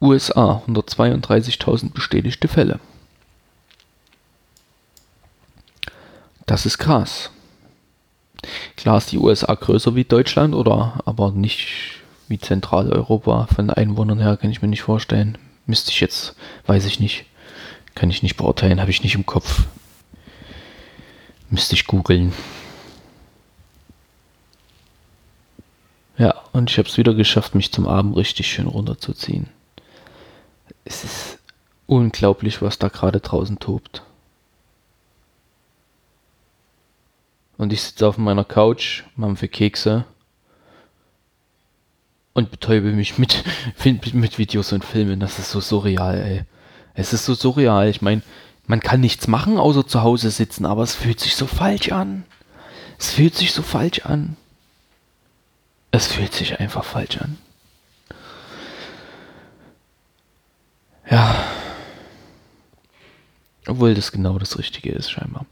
USA 0.01 0.63
132.000 0.67 1.93
bestätigte 1.93 2.49
Fälle. 2.49 2.81
Das 6.45 6.67
ist 6.67 6.79
krass. 6.79 7.31
Klar 8.77 8.99
ist 8.99 9.11
die 9.11 9.19
USA 9.19 9.55
größer 9.55 9.95
wie 9.95 10.05
Deutschland, 10.05 10.55
oder 10.55 11.01
aber 11.05 11.33
nicht 11.33 11.96
wie 12.29 12.39
Zentraleuropa 12.39 13.47
von 13.55 13.71
Einwohnern 13.71 14.21
her, 14.21 14.37
kann 14.37 14.51
ich 14.51 14.63
mir 14.63 14.69
nicht 14.69 14.83
vorstellen. 14.83 15.39
Müsste 15.67 15.91
ich 15.91 16.01
jetzt, 16.01 16.35
weiß 16.67 16.85
ich 16.87 17.01
nicht. 17.01 17.25
Kann 17.95 18.11
ich 18.11 18.23
nicht 18.23 18.37
beurteilen, 18.37 18.81
habe 18.81 18.91
ich 18.91 19.03
nicht 19.03 19.15
im 19.15 19.27
Kopf. 19.27 19.65
Müsste 21.51 21.75
ich 21.75 21.87
googeln. 21.87 22.33
Ja, 26.19 26.35
und 26.53 26.71
ich 26.71 26.79
habe 26.79 26.89
es 26.89 26.97
wieder 26.97 27.15
geschafft, 27.15 27.55
mich 27.55 27.73
zum 27.73 27.87
Abend 27.87 28.17
richtig 28.17 28.51
schön 28.51 28.67
runterzuziehen. 28.67 29.49
Es 30.85 31.05
ist 31.05 31.39
unglaublich, 31.87 32.63
was 32.63 32.79
da 32.79 32.89
gerade 32.89 33.21
draußen 33.21 33.59
tobt. 33.59 34.03
Und 37.59 37.73
ich 37.73 37.83
sitze 37.83 38.07
auf 38.07 38.19
meiner 38.19 38.45
Couch, 38.45 39.05
mache 39.15 39.49
Kekse 39.49 40.05
und 42.37 42.51
betäube 42.51 42.93
mich 42.93 43.17
mit, 43.19 43.43
mit 44.13 44.39
Videos 44.39 44.73
und 44.73 44.85
Filmen. 44.85 45.21
Das 45.21 45.39
ist 45.39 45.51
so 45.51 45.61
surreal, 45.61 46.19
ey. 46.19 46.45
Es 46.95 47.13
ist 47.15 47.25
so 47.25 47.35
surreal. 47.35 47.89
Ich 47.89 48.03
meine, 48.03 48.23
man 48.67 48.81
kann 48.81 49.01
nichts 49.01 49.27
machen, 49.27 49.57
außer 49.59 49.87
zu 49.87 50.03
Hause 50.03 50.31
sitzen, 50.31 50.67
aber 50.67 50.83
es 50.83 50.95
fühlt 50.95 51.19
sich 51.19 51.35
so 51.35 51.47
falsch 51.47 51.91
an. 51.93 52.25
Es 52.99 53.13
fühlt 53.13 53.35
sich 53.35 53.53
so 53.53 53.63
falsch 53.63 54.01
an. 54.01 54.37
Es 55.91 56.09
fühlt 56.09 56.35
sich 56.35 56.61
einfach 56.61 56.85
falsch 56.85 57.19
an. 57.19 57.39
Ja. 61.11 61.37
Obwohl 63.69 63.95
das 63.95 64.13
genau 64.13 64.39
das 64.39 64.59
Richtige 64.59 64.93
ist, 64.93 65.11
scheinbar. 65.11 65.45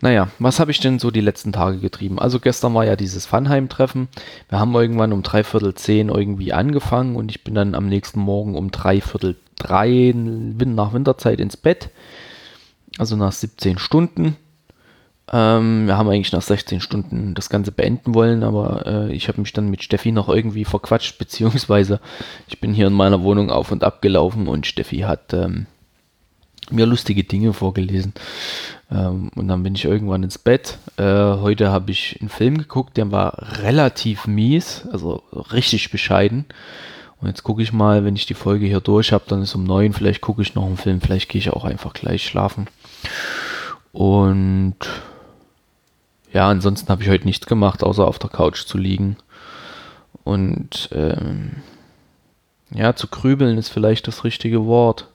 Naja, 0.00 0.28
was 0.38 0.58
habe 0.58 0.72
ich 0.72 0.80
denn 0.80 0.98
so 0.98 1.10
die 1.10 1.20
letzten 1.20 1.52
Tage 1.52 1.78
getrieben? 1.78 2.18
Also 2.18 2.40
gestern 2.40 2.74
war 2.74 2.84
ja 2.84 2.96
dieses 2.96 3.26
Funheim-Treffen. 3.26 4.08
Wir 4.48 4.58
haben 4.58 4.74
irgendwann 4.74 5.12
um 5.12 5.22
dreiviertel 5.22 5.74
zehn 5.74 6.08
irgendwie 6.08 6.52
angefangen 6.52 7.14
und 7.14 7.30
ich 7.30 7.44
bin 7.44 7.54
dann 7.54 7.74
am 7.74 7.88
nächsten 7.88 8.20
Morgen 8.20 8.56
um 8.56 8.72
dreiviertel 8.72 9.36
drei 9.56 10.12
nach 10.14 10.92
Winterzeit 10.92 11.38
ins 11.38 11.56
Bett. 11.56 11.90
Also 12.98 13.16
nach 13.16 13.32
17 13.32 13.78
Stunden. 13.78 14.36
Ähm, 15.32 15.86
wir 15.86 15.96
haben 15.96 16.08
eigentlich 16.08 16.32
nach 16.32 16.42
16 16.42 16.80
Stunden 16.80 17.34
das 17.34 17.48
Ganze 17.48 17.72
beenden 17.72 18.14
wollen, 18.14 18.42
aber 18.42 18.86
äh, 18.86 19.12
ich 19.12 19.28
habe 19.28 19.40
mich 19.40 19.52
dann 19.52 19.70
mit 19.70 19.82
Steffi 19.82 20.12
noch 20.12 20.28
irgendwie 20.28 20.64
verquatscht, 20.64 21.18
beziehungsweise 21.18 22.00
ich 22.46 22.60
bin 22.60 22.74
hier 22.74 22.88
in 22.88 22.92
meiner 22.92 23.22
Wohnung 23.22 23.50
auf 23.50 23.72
und 23.72 23.84
ab 23.84 24.02
gelaufen 24.02 24.48
und 24.48 24.66
Steffi 24.66 24.98
hat 24.98 25.32
ähm, 25.32 25.66
mir 26.70 26.86
lustige 26.86 27.24
Dinge 27.24 27.52
vorgelesen. 27.52 28.14
Ähm, 28.90 29.30
und 29.34 29.48
dann 29.48 29.62
bin 29.62 29.74
ich 29.74 29.84
irgendwann 29.84 30.22
ins 30.22 30.38
Bett. 30.38 30.78
Äh, 30.96 31.02
heute 31.02 31.70
habe 31.70 31.90
ich 31.90 32.18
einen 32.20 32.28
Film 32.28 32.58
geguckt, 32.58 32.96
der 32.96 33.10
war 33.12 33.60
relativ 33.62 34.26
mies, 34.26 34.86
also 34.90 35.22
richtig 35.52 35.90
bescheiden. 35.90 36.44
Und 37.20 37.28
jetzt 37.28 37.42
gucke 37.42 37.62
ich 37.62 37.72
mal, 37.72 38.04
wenn 38.04 38.16
ich 38.16 38.26
die 38.26 38.34
Folge 38.34 38.66
hier 38.66 38.80
durch 38.80 39.12
habe, 39.12 39.24
dann 39.28 39.42
ist 39.42 39.54
um 39.54 39.64
neun, 39.64 39.92
vielleicht 39.92 40.20
gucke 40.20 40.42
ich 40.42 40.54
noch 40.54 40.66
einen 40.66 40.76
Film, 40.76 41.00
vielleicht 41.00 41.30
gehe 41.30 41.38
ich 41.38 41.50
auch 41.50 41.64
einfach 41.64 41.92
gleich 41.92 42.26
schlafen. 42.26 42.66
Und 43.92 44.76
ja, 46.32 46.48
ansonsten 46.48 46.88
habe 46.88 47.02
ich 47.02 47.08
heute 47.08 47.24
nichts 47.24 47.46
gemacht, 47.46 47.82
außer 47.82 48.06
auf 48.06 48.18
der 48.18 48.30
Couch 48.30 48.66
zu 48.66 48.76
liegen. 48.76 49.16
Und 50.24 50.88
ähm, 50.92 51.62
ja, 52.74 52.96
zu 52.96 53.06
grübeln 53.06 53.56
ist 53.56 53.68
vielleicht 53.68 54.08
das 54.08 54.24
richtige 54.24 54.66
Wort 54.66 55.08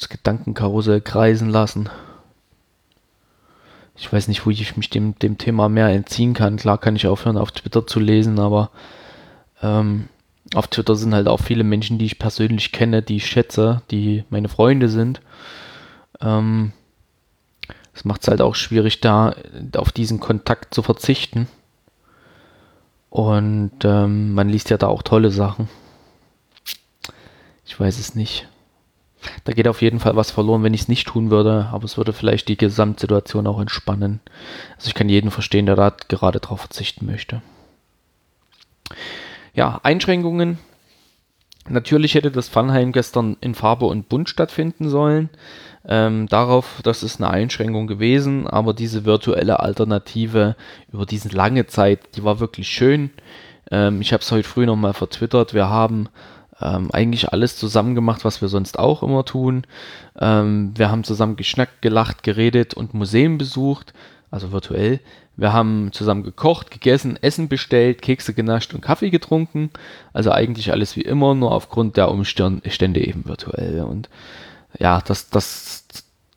das 0.00 0.08
Gedankenkarussell 0.08 1.02
kreisen 1.02 1.50
lassen. 1.50 1.90
Ich 3.96 4.10
weiß 4.10 4.28
nicht, 4.28 4.46
wo 4.46 4.50
ich 4.50 4.76
mich 4.78 4.88
dem, 4.88 5.18
dem 5.18 5.36
Thema 5.36 5.68
mehr 5.68 5.88
entziehen 5.88 6.32
kann. 6.32 6.56
Klar 6.56 6.78
kann 6.78 6.96
ich 6.96 7.06
aufhören, 7.06 7.36
auf 7.36 7.52
Twitter 7.52 7.86
zu 7.86 8.00
lesen, 8.00 8.38
aber 8.38 8.70
ähm, 9.62 10.08
auf 10.54 10.68
Twitter 10.68 10.96
sind 10.96 11.14
halt 11.14 11.28
auch 11.28 11.40
viele 11.40 11.64
Menschen, 11.64 11.98
die 11.98 12.06
ich 12.06 12.18
persönlich 12.18 12.72
kenne, 12.72 13.02
die 13.02 13.16
ich 13.16 13.26
schätze, 13.26 13.82
die 13.90 14.24
meine 14.30 14.48
Freunde 14.48 14.88
sind. 14.88 15.20
Ähm, 16.22 16.72
das 17.92 18.06
macht 18.06 18.22
es 18.22 18.28
halt 18.28 18.40
auch 18.40 18.54
schwierig, 18.54 19.00
da 19.00 19.34
auf 19.76 19.92
diesen 19.92 20.18
Kontakt 20.18 20.72
zu 20.72 20.82
verzichten. 20.82 21.46
Und 23.10 23.72
ähm, 23.84 24.32
man 24.32 24.48
liest 24.48 24.70
ja 24.70 24.78
da 24.78 24.86
auch 24.86 25.02
tolle 25.02 25.30
Sachen. 25.30 25.68
Ich 27.66 27.78
weiß 27.78 27.98
es 27.98 28.14
nicht. 28.14 28.48
Da 29.44 29.52
geht 29.52 29.68
auf 29.68 29.82
jeden 29.82 30.00
Fall 30.00 30.16
was 30.16 30.30
verloren, 30.30 30.62
wenn 30.62 30.74
ich 30.74 30.82
es 30.82 30.88
nicht 30.88 31.06
tun 31.06 31.30
würde, 31.30 31.68
aber 31.72 31.84
es 31.84 31.96
würde 31.96 32.12
vielleicht 32.12 32.48
die 32.48 32.56
Gesamtsituation 32.56 33.46
auch 33.46 33.60
entspannen. 33.60 34.20
Also 34.76 34.88
ich 34.88 34.94
kann 34.94 35.08
jeden 35.08 35.30
verstehen, 35.30 35.66
der 35.66 35.76
da 35.76 35.94
gerade 36.08 36.40
drauf 36.40 36.60
verzichten 36.60 37.06
möchte. 37.06 37.42
Ja, 39.54 39.80
Einschränkungen. 39.82 40.58
Natürlich 41.68 42.14
hätte 42.14 42.30
das 42.30 42.48
Funheim 42.48 42.92
gestern 42.92 43.36
in 43.40 43.54
Farbe 43.54 43.86
und 43.86 44.08
Bunt 44.08 44.28
stattfinden 44.28 44.88
sollen. 44.88 45.28
Ähm, 45.86 46.26
darauf, 46.26 46.80
das 46.82 47.02
ist 47.02 47.20
eine 47.20 47.30
Einschränkung 47.30 47.86
gewesen, 47.86 48.46
aber 48.46 48.74
diese 48.74 49.04
virtuelle 49.04 49.60
Alternative 49.60 50.56
über 50.92 51.06
diese 51.06 51.28
lange 51.28 51.66
Zeit, 51.66 52.16
die 52.16 52.24
war 52.24 52.40
wirklich 52.40 52.68
schön. 52.68 53.10
Ähm, 53.70 54.00
ich 54.00 54.12
habe 54.12 54.22
es 54.22 54.32
heute 54.32 54.48
früh 54.48 54.66
nochmal 54.66 54.94
vertwittert. 54.94 55.54
Wir 55.54 55.68
haben 55.68 56.08
ähm, 56.60 56.90
eigentlich 56.92 57.32
alles 57.32 57.56
zusammen 57.56 57.94
gemacht, 57.94 58.24
was 58.24 58.40
wir 58.40 58.48
sonst 58.48 58.78
auch 58.78 59.02
immer 59.02 59.24
tun. 59.24 59.64
Ähm, 60.18 60.72
wir 60.76 60.90
haben 60.90 61.04
zusammen 61.04 61.36
geschnackt, 61.36 61.82
gelacht, 61.82 62.22
geredet 62.22 62.74
und 62.74 62.94
Museen 62.94 63.38
besucht, 63.38 63.92
also 64.30 64.52
virtuell. 64.52 65.00
Wir 65.36 65.52
haben 65.52 65.90
zusammen 65.92 66.22
gekocht, 66.22 66.70
gegessen, 66.70 67.16
Essen 67.22 67.48
bestellt, 67.48 68.02
Kekse 68.02 68.34
genascht 68.34 68.74
und 68.74 68.82
Kaffee 68.82 69.08
getrunken. 69.10 69.70
Also 70.12 70.32
eigentlich 70.32 70.70
alles 70.70 70.96
wie 70.96 71.02
immer, 71.02 71.34
nur 71.34 71.52
aufgrund 71.52 71.96
der 71.96 72.10
Umstände 72.10 73.00
eben 73.00 73.26
virtuell. 73.26 73.80
Und 73.80 74.10
ja, 74.78 75.00
das, 75.00 75.30
das 75.30 75.84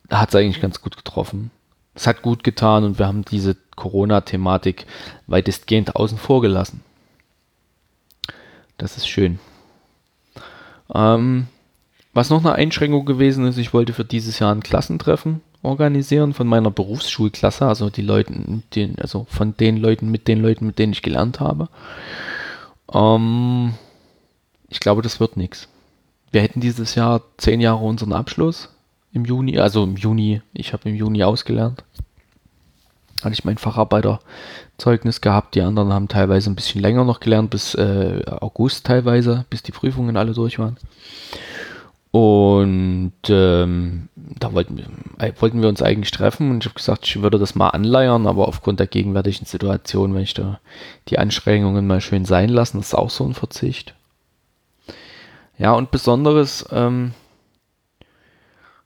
hat 0.10 0.30
es 0.30 0.36
eigentlich 0.36 0.62
ganz 0.62 0.82
gut 0.82 0.96
getroffen. 0.96 1.52
Es 1.96 2.08
hat 2.08 2.22
gut 2.22 2.44
getan 2.44 2.84
und 2.86 2.98
wir 2.98 3.06
haben 3.06 3.26
diese 3.26 3.56
Corona-Thematik 3.76 4.86
weitestgehend 5.28 5.96
außen 5.96 6.18
vor 6.18 6.42
gelassen. 6.42 6.82
Das 8.78 8.98
ist 8.98 9.08
schön. 9.08 9.40
Ähm, 10.94 11.48
was 12.14 12.30
noch 12.30 12.44
eine 12.44 12.56
Einschränkung 12.56 13.06
gewesen 13.06 13.46
ist, 13.46 13.58
ich 13.58 13.74
wollte 13.74 13.94
für 13.94 14.06
dieses 14.06 14.40
Jahr 14.40 14.54
ein 14.54 14.64
Klassentreffen 14.64 15.42
organisieren 15.64 16.34
von 16.34 16.48
meiner 16.48 16.72
Berufsschulklasse, 16.72 17.66
also 17.66 17.90
die 17.90 18.02
Leuten, 18.02 18.64
den, 18.76 19.00
also 19.00 19.26
von 19.30 19.56
den 19.58 19.78
Leuten, 19.78 20.12
mit 20.12 20.28
den 20.28 20.42
Leuten, 20.42 20.68
mit 20.68 20.78
denen 20.78 20.94
ich 20.94 21.02
gelernt 21.02 21.40
habe. 21.40 21.70
Ähm, 22.94 23.74
ich 24.70 24.80
glaube, 24.80 25.02
das 25.02 25.20
wird 25.20 25.38
nichts. 25.38 25.70
Wir 26.32 26.42
hätten 26.42 26.60
dieses 26.60 26.96
Jahr 26.96 27.22
zehn 27.38 27.62
Jahre 27.62 27.84
unseren 27.84 28.14
Abschluss 28.14 28.70
im 29.14 29.26
Juni, 29.26 29.58
also 29.60 29.84
im 29.84 29.96
Juni, 29.96 30.42
ich 30.54 30.74
habe 30.74 30.90
im 30.90 30.96
Juni 30.96 31.24
ausgelernt. 31.24 31.84
Hatte 33.22 33.34
ich 33.34 33.46
mein 33.46 33.58
Facharbeiterzeugnis 34.84 35.22
gehabt, 35.22 35.56
die 35.56 35.62
anderen 35.62 35.94
haben 35.94 36.08
teilweise 36.08 36.50
ein 36.50 36.56
bisschen 36.56 36.82
länger 36.82 37.06
noch 37.06 37.20
gelernt, 37.20 37.50
bis 37.50 37.74
äh, 37.76 38.22
August 38.26 38.86
teilweise, 38.86 39.46
bis 39.50 39.64
die 39.64 39.72
Prüfungen 39.72 40.18
alle 40.18 40.34
durch 40.34 40.60
waren. 40.60 40.78
Und 42.12 43.14
ähm, 43.30 44.10
da 44.16 44.54
wollten 44.54 44.78
wir, 44.78 44.86
äh, 45.18 45.32
wollten 45.40 45.62
wir 45.62 45.70
uns 45.70 45.82
eigentlich 45.82 46.12
treffen 46.12 46.52
und 46.52 46.64
ich 46.64 46.70
habe 46.70 46.76
gesagt, 46.76 47.08
ich 47.08 47.22
würde 47.22 47.40
das 47.40 47.56
mal 47.56 47.70
anleiern, 47.70 48.28
aber 48.28 48.48
aufgrund 48.48 48.80
der 48.80 48.88
gegenwärtigen 48.88 49.46
Situation, 49.46 50.14
wenn 50.14 50.22
ich 50.22 50.36
da 50.36 50.60
die 51.08 51.18
Anstrengungen 51.18 51.88
mal 51.88 52.02
schön 52.02 52.26
sein 52.26 52.50
lassen, 52.50 52.78
das 52.78 52.88
ist 52.88 52.96
auch 52.96 53.10
so 53.10 53.26
ein 53.26 53.34
Verzicht. 53.34 53.96
Ja, 55.58 55.74
und 55.74 55.92
Besonderes, 55.92 56.66
ähm, 56.72 57.14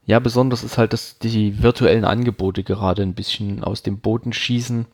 ja, 0.06 0.20
besonders 0.20 0.64
ist 0.64 0.78
halt, 0.78 0.94
dass 0.94 1.20
die 1.20 1.62
virtuellen 1.62 2.06
Angebote 2.06 2.64
gerade 2.64 3.02
ein 3.02 3.14
bisschen 3.14 3.62
aus 3.62 3.84
dem 3.84 4.00
Boden 4.00 4.32
schießen. 4.32 4.86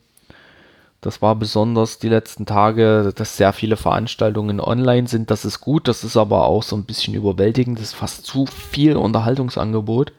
Das 1.03 1.21
war 1.21 1.35
besonders 1.35 1.99
die 1.99 2.07
letzten 2.07 2.45
Tage, 2.45 3.11
dass 3.13 3.35
sehr 3.35 3.51
viele 3.51 3.75
Veranstaltungen 3.75 4.61
online 4.61 5.05
sind. 5.05 5.29
Das 5.31 5.43
ist 5.43 5.59
gut, 5.59 5.89
das 5.89 6.05
ist 6.05 6.15
aber 6.15 6.45
auch 6.45 6.63
so 6.63 6.77
ein 6.77 6.85
bisschen 6.85 7.13
überwältigend. 7.13 7.77
Das 7.77 7.87
ist 7.87 7.95
fast 7.95 8.25
zu 8.25 8.45
viel 8.45 8.95
Unterhaltungsangebot. 8.95 10.13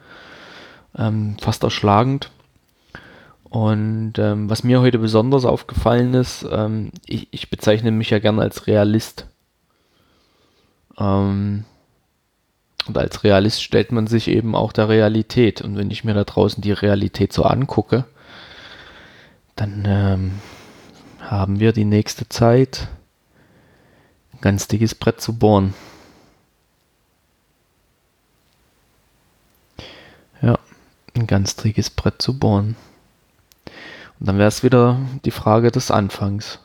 Ähm, 0.94 1.38
fast 1.40 1.62
erschlagend. 1.62 2.30
Und 3.44 4.18
ähm, 4.18 4.50
was 4.50 4.62
mir 4.62 4.82
heute 4.82 4.98
besonders 4.98 5.46
aufgefallen 5.46 6.12
ist, 6.12 6.46
ähm, 6.52 6.90
ich, 7.06 7.28
ich, 7.30 7.48
bezeichne 7.48 7.90
mich 7.90 8.10
ja 8.10 8.18
gerne 8.18 8.42
als 8.42 8.66
Realist. 8.66 9.26
Ähm, 10.98 11.64
und 12.86 12.98
als 12.98 13.24
Realist 13.24 13.62
stellt 13.62 13.90
man 13.90 14.06
sich 14.06 14.28
eben 14.28 14.54
auch 14.54 14.72
der 14.72 14.90
Realität. 14.90 15.62
Und 15.62 15.78
wenn 15.78 15.90
ich 15.90 16.04
mir 16.04 16.12
da 16.12 16.24
draußen 16.24 16.60
die 16.60 16.72
Realität 16.72 17.32
so 17.32 17.44
angucke, 17.44 18.04
dann 19.56 19.84
ähm, 19.86 20.32
haben 21.30 21.60
wir 21.60 21.72
die 21.72 21.84
nächste 21.84 22.28
Zeit 22.28 22.88
ein 24.32 24.40
ganz 24.40 24.68
dickes 24.68 24.94
Brett 24.94 25.20
zu 25.20 25.38
bohren. 25.38 25.74
Ja, 30.42 30.58
ein 31.14 31.26
ganz 31.26 31.56
dickes 31.56 31.90
Brett 31.90 32.20
zu 32.20 32.38
bohren. 32.38 32.76
Und 34.20 34.28
dann 34.28 34.38
wäre 34.38 34.48
es 34.48 34.62
wieder 34.62 34.98
die 35.24 35.30
Frage 35.30 35.70
des 35.70 35.90
Anfangs. 35.90 36.58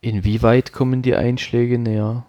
Inwieweit 0.00 0.72
kommen 0.72 1.02
die 1.02 1.16
Einschläge 1.16 1.78
näher? 1.78 2.26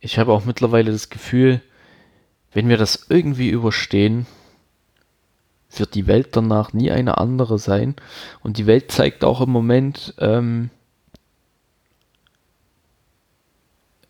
Ich 0.00 0.18
habe 0.18 0.32
auch 0.32 0.44
mittlerweile 0.44 0.90
das 0.90 1.10
Gefühl, 1.10 1.60
wenn 2.52 2.68
wir 2.68 2.76
das 2.76 3.06
irgendwie 3.08 3.50
überstehen, 3.50 4.26
wird 5.78 5.94
die 5.94 6.06
Welt 6.06 6.28
danach 6.32 6.72
nie 6.72 6.90
eine 6.90 7.18
andere 7.18 7.58
sein. 7.58 7.94
Und 8.42 8.58
die 8.58 8.66
Welt 8.66 8.90
zeigt 8.90 9.24
auch 9.24 9.40
im 9.40 9.50
Moment 9.50 10.14
ähm, 10.18 10.70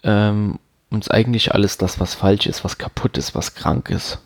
ähm, 0.02 0.58
uns 0.90 1.08
eigentlich 1.08 1.54
alles 1.54 1.78
das, 1.78 2.00
was 2.00 2.14
falsch 2.14 2.46
ist, 2.46 2.64
was 2.64 2.78
kaputt 2.78 3.16
ist, 3.16 3.34
was 3.34 3.54
krank 3.54 3.90
ist. 3.90 4.18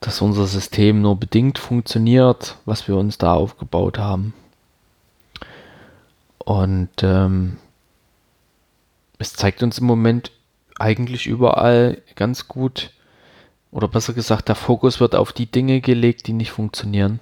Dass 0.00 0.20
unser 0.20 0.46
System 0.46 1.02
nur 1.02 1.18
bedingt 1.18 1.58
funktioniert, 1.58 2.56
was 2.64 2.88
wir 2.88 2.96
uns 2.96 3.18
da 3.18 3.34
aufgebaut 3.34 3.98
haben. 3.98 4.32
Und 6.38 6.90
ähm, 7.02 7.58
es 9.18 9.34
zeigt 9.34 9.62
uns 9.62 9.78
im 9.78 9.86
Moment 9.86 10.32
eigentlich 10.78 11.26
überall 11.26 12.00
ganz 12.16 12.48
gut, 12.48 12.90
oder 13.72 13.88
besser 13.88 14.12
gesagt, 14.12 14.48
der 14.48 14.54
Fokus 14.54 15.00
wird 15.00 15.14
auf 15.14 15.32
die 15.32 15.50
Dinge 15.50 15.80
gelegt, 15.80 16.26
die 16.26 16.32
nicht 16.32 16.50
funktionieren. 16.50 17.20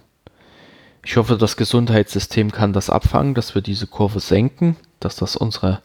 Ich 1.05 1.17
hoffe, 1.17 1.37
das 1.37 1.57
Gesundheitssystem 1.57 2.53
kann 2.53 2.73
das 2.73 2.91
abfangen, 2.91 3.35
dass 3.35 3.55
wir 3.55 3.63
diese 3.63 3.87
Kurve 3.87 4.21
senken, 4.21 4.77
dass 5.01 5.17
das 5.17 5.37
unsere 5.37 5.81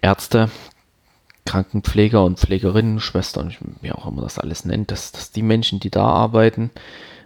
Ärzte, 0.00 0.50
Krankenpfleger 1.44 2.24
und 2.24 2.38
Pflegerinnen, 2.38 3.00
Schwestern, 3.00 3.54
wie 3.82 3.92
auch 3.92 4.06
immer 4.06 4.22
das 4.22 4.38
alles 4.38 4.64
nennt, 4.64 4.90
dass, 4.90 5.12
dass 5.12 5.30
die 5.30 5.42
Menschen, 5.42 5.78
die 5.78 5.90
da 5.90 6.06
arbeiten, 6.06 6.70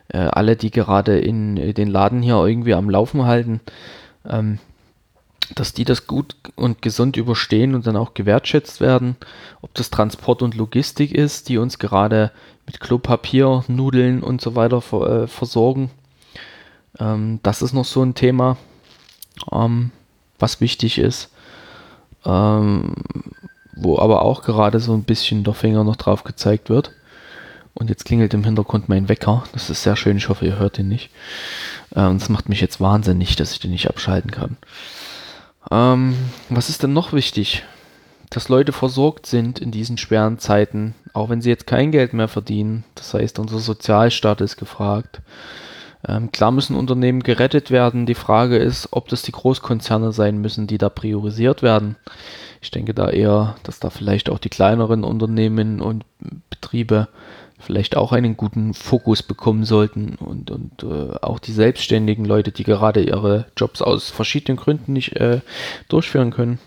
äh, 0.08 0.18
alle, 0.18 0.56
die 0.56 0.70
gerade 0.70 1.18
in 1.18 1.56
äh, 1.56 1.72
den 1.72 1.88
Laden 1.88 2.22
hier 2.22 2.34
irgendwie 2.34 2.74
am 2.74 2.90
Laufen 2.90 3.26
halten, 3.26 3.60
ähm, 4.28 4.58
dass 5.54 5.72
die 5.72 5.84
das 5.84 6.06
gut 6.06 6.36
und 6.56 6.82
gesund 6.82 7.16
überstehen 7.16 7.74
und 7.74 7.86
dann 7.86 7.96
auch 7.96 8.14
gewertschätzt 8.14 8.80
werden. 8.80 9.16
Ob 9.62 9.74
das 9.74 9.90
Transport 9.90 10.42
und 10.42 10.54
Logistik 10.54 11.12
ist, 11.12 11.48
die 11.48 11.58
uns 11.58 11.78
gerade 11.78 12.30
mit 12.66 12.80
Klopapier, 12.80 13.64
Nudeln 13.68 14.22
und 14.22 14.40
so 14.40 14.54
weiter 14.54 14.78
äh, 14.78 15.26
versorgen. 15.26 15.90
Ähm, 16.98 17.40
das 17.42 17.62
ist 17.62 17.72
noch 17.72 17.84
so 17.84 18.02
ein 18.02 18.14
Thema, 18.14 18.56
ähm, 19.52 19.90
was 20.38 20.60
wichtig 20.60 20.98
ist. 20.98 21.30
Ähm, 22.24 22.94
wo 23.80 23.98
aber 23.98 24.22
auch 24.22 24.42
gerade 24.42 24.80
so 24.80 24.92
ein 24.92 25.04
bisschen 25.04 25.44
der 25.44 25.54
Finger 25.54 25.84
noch 25.84 25.96
drauf 25.96 26.24
gezeigt 26.24 26.68
wird. 26.68 26.92
Und 27.74 27.90
jetzt 27.90 28.04
klingelt 28.04 28.34
im 28.34 28.42
Hintergrund 28.42 28.88
mein 28.88 29.08
Wecker. 29.08 29.44
Das 29.52 29.70
ist 29.70 29.84
sehr 29.84 29.94
schön. 29.94 30.16
Ich 30.16 30.28
hoffe, 30.28 30.44
ihr 30.44 30.58
hört 30.58 30.80
ihn 30.80 30.88
nicht. 30.88 31.10
Ähm, 31.94 32.18
das 32.18 32.28
macht 32.28 32.48
mich 32.48 32.60
jetzt 32.60 32.80
wahnsinnig, 32.80 33.36
dass 33.36 33.52
ich 33.52 33.60
den 33.60 33.70
nicht 33.70 33.88
abschalten 33.88 34.32
kann. 34.32 34.56
Ähm, 35.70 36.16
was 36.48 36.68
ist 36.68 36.82
denn 36.82 36.92
noch 36.92 37.12
wichtig? 37.12 37.64
Dass 38.30 38.48
Leute 38.48 38.72
versorgt 38.72 39.26
sind 39.26 39.58
in 39.58 39.70
diesen 39.70 39.96
schweren 39.98 40.38
Zeiten, 40.38 40.94
auch 41.14 41.30
wenn 41.30 41.40
sie 41.40 41.48
jetzt 41.48 41.66
kein 41.66 41.90
Geld 41.90 42.12
mehr 42.12 42.28
verdienen. 42.28 42.84
Das 42.94 43.14
heißt, 43.14 43.38
unser 43.38 43.58
Sozialstaat 43.58 44.40
ist 44.40 44.56
gefragt. 44.56 45.20
Ähm, 46.06 46.30
klar 46.30 46.52
müssen 46.52 46.76
Unternehmen 46.76 47.22
gerettet 47.22 47.70
werden. 47.70 48.06
Die 48.06 48.14
Frage 48.14 48.56
ist, 48.56 48.88
ob 48.92 49.08
das 49.08 49.22
die 49.22 49.32
Großkonzerne 49.32 50.12
sein 50.12 50.38
müssen, 50.38 50.66
die 50.66 50.78
da 50.78 50.88
priorisiert 50.88 51.62
werden. 51.62 51.96
Ich 52.60 52.70
denke 52.70 52.94
da 52.94 53.08
eher, 53.08 53.56
dass 53.62 53.80
da 53.80 53.90
vielleicht 53.90 54.30
auch 54.30 54.38
die 54.38 54.48
kleineren 54.48 55.04
Unternehmen 55.04 55.80
und 55.80 56.04
Betriebe 56.50 57.08
vielleicht 57.58 57.96
auch 57.96 58.12
einen 58.12 58.36
guten 58.36 58.72
Fokus 58.72 59.22
bekommen 59.22 59.64
sollten 59.64 60.14
und, 60.14 60.50
und 60.50 60.82
äh, 60.84 61.16
auch 61.20 61.38
die 61.38 61.52
selbstständigen 61.52 62.24
Leute, 62.24 62.52
die 62.52 62.64
gerade 62.64 63.02
ihre 63.02 63.46
Jobs 63.56 63.82
aus 63.82 64.10
verschiedenen 64.10 64.56
Gründen 64.56 64.92
nicht 64.92 65.16
äh, 65.16 65.40
durchführen 65.88 66.30
können, 66.30 66.58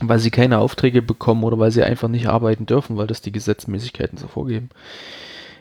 weil 0.00 0.18
sie 0.18 0.30
keine 0.30 0.58
Aufträge 0.58 1.02
bekommen 1.02 1.44
oder 1.44 1.58
weil 1.58 1.70
sie 1.70 1.82
einfach 1.82 2.08
nicht 2.08 2.26
arbeiten 2.26 2.66
dürfen, 2.66 2.96
weil 2.96 3.06
das 3.06 3.20
die 3.20 3.32
Gesetzmäßigkeiten 3.32 4.18
so 4.18 4.26
vorgeben. 4.26 4.70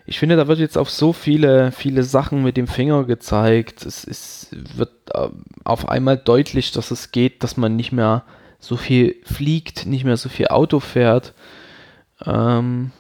Ich 0.06 0.20
finde, 0.20 0.36
da 0.36 0.48
wird 0.48 0.60
jetzt 0.60 0.78
auf 0.78 0.90
so 0.90 1.14
viele, 1.14 1.72
viele 1.72 2.04
Sachen 2.04 2.44
mit 2.44 2.58
dem 2.58 2.68
Finger 2.68 3.06
gezeigt. 3.06 3.86
Es, 3.86 4.06
es 4.06 4.50
wird 4.52 4.92
äh, 5.14 5.30
auf 5.64 5.88
einmal 5.88 6.18
deutlich, 6.18 6.72
dass 6.72 6.92
es 6.92 7.12
geht, 7.12 7.44
dass 7.44 7.56
man 7.56 7.76
nicht 7.76 7.92
mehr 7.92 8.24
so 8.60 8.78
viel 8.78 9.16
fliegt, 9.24 9.86
nicht 9.86 10.04
mehr 10.06 10.18
so 10.18 10.30
viel 10.30 10.48
Auto 10.48 10.80
fährt. 10.80 11.34
Ähm, 12.26 12.92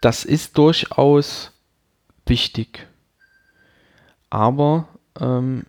das 0.00 0.24
ist 0.24 0.56
durchaus 0.56 1.52
wichtig. 2.26 2.86
Aber 4.30 4.88
ähm, 5.20 5.64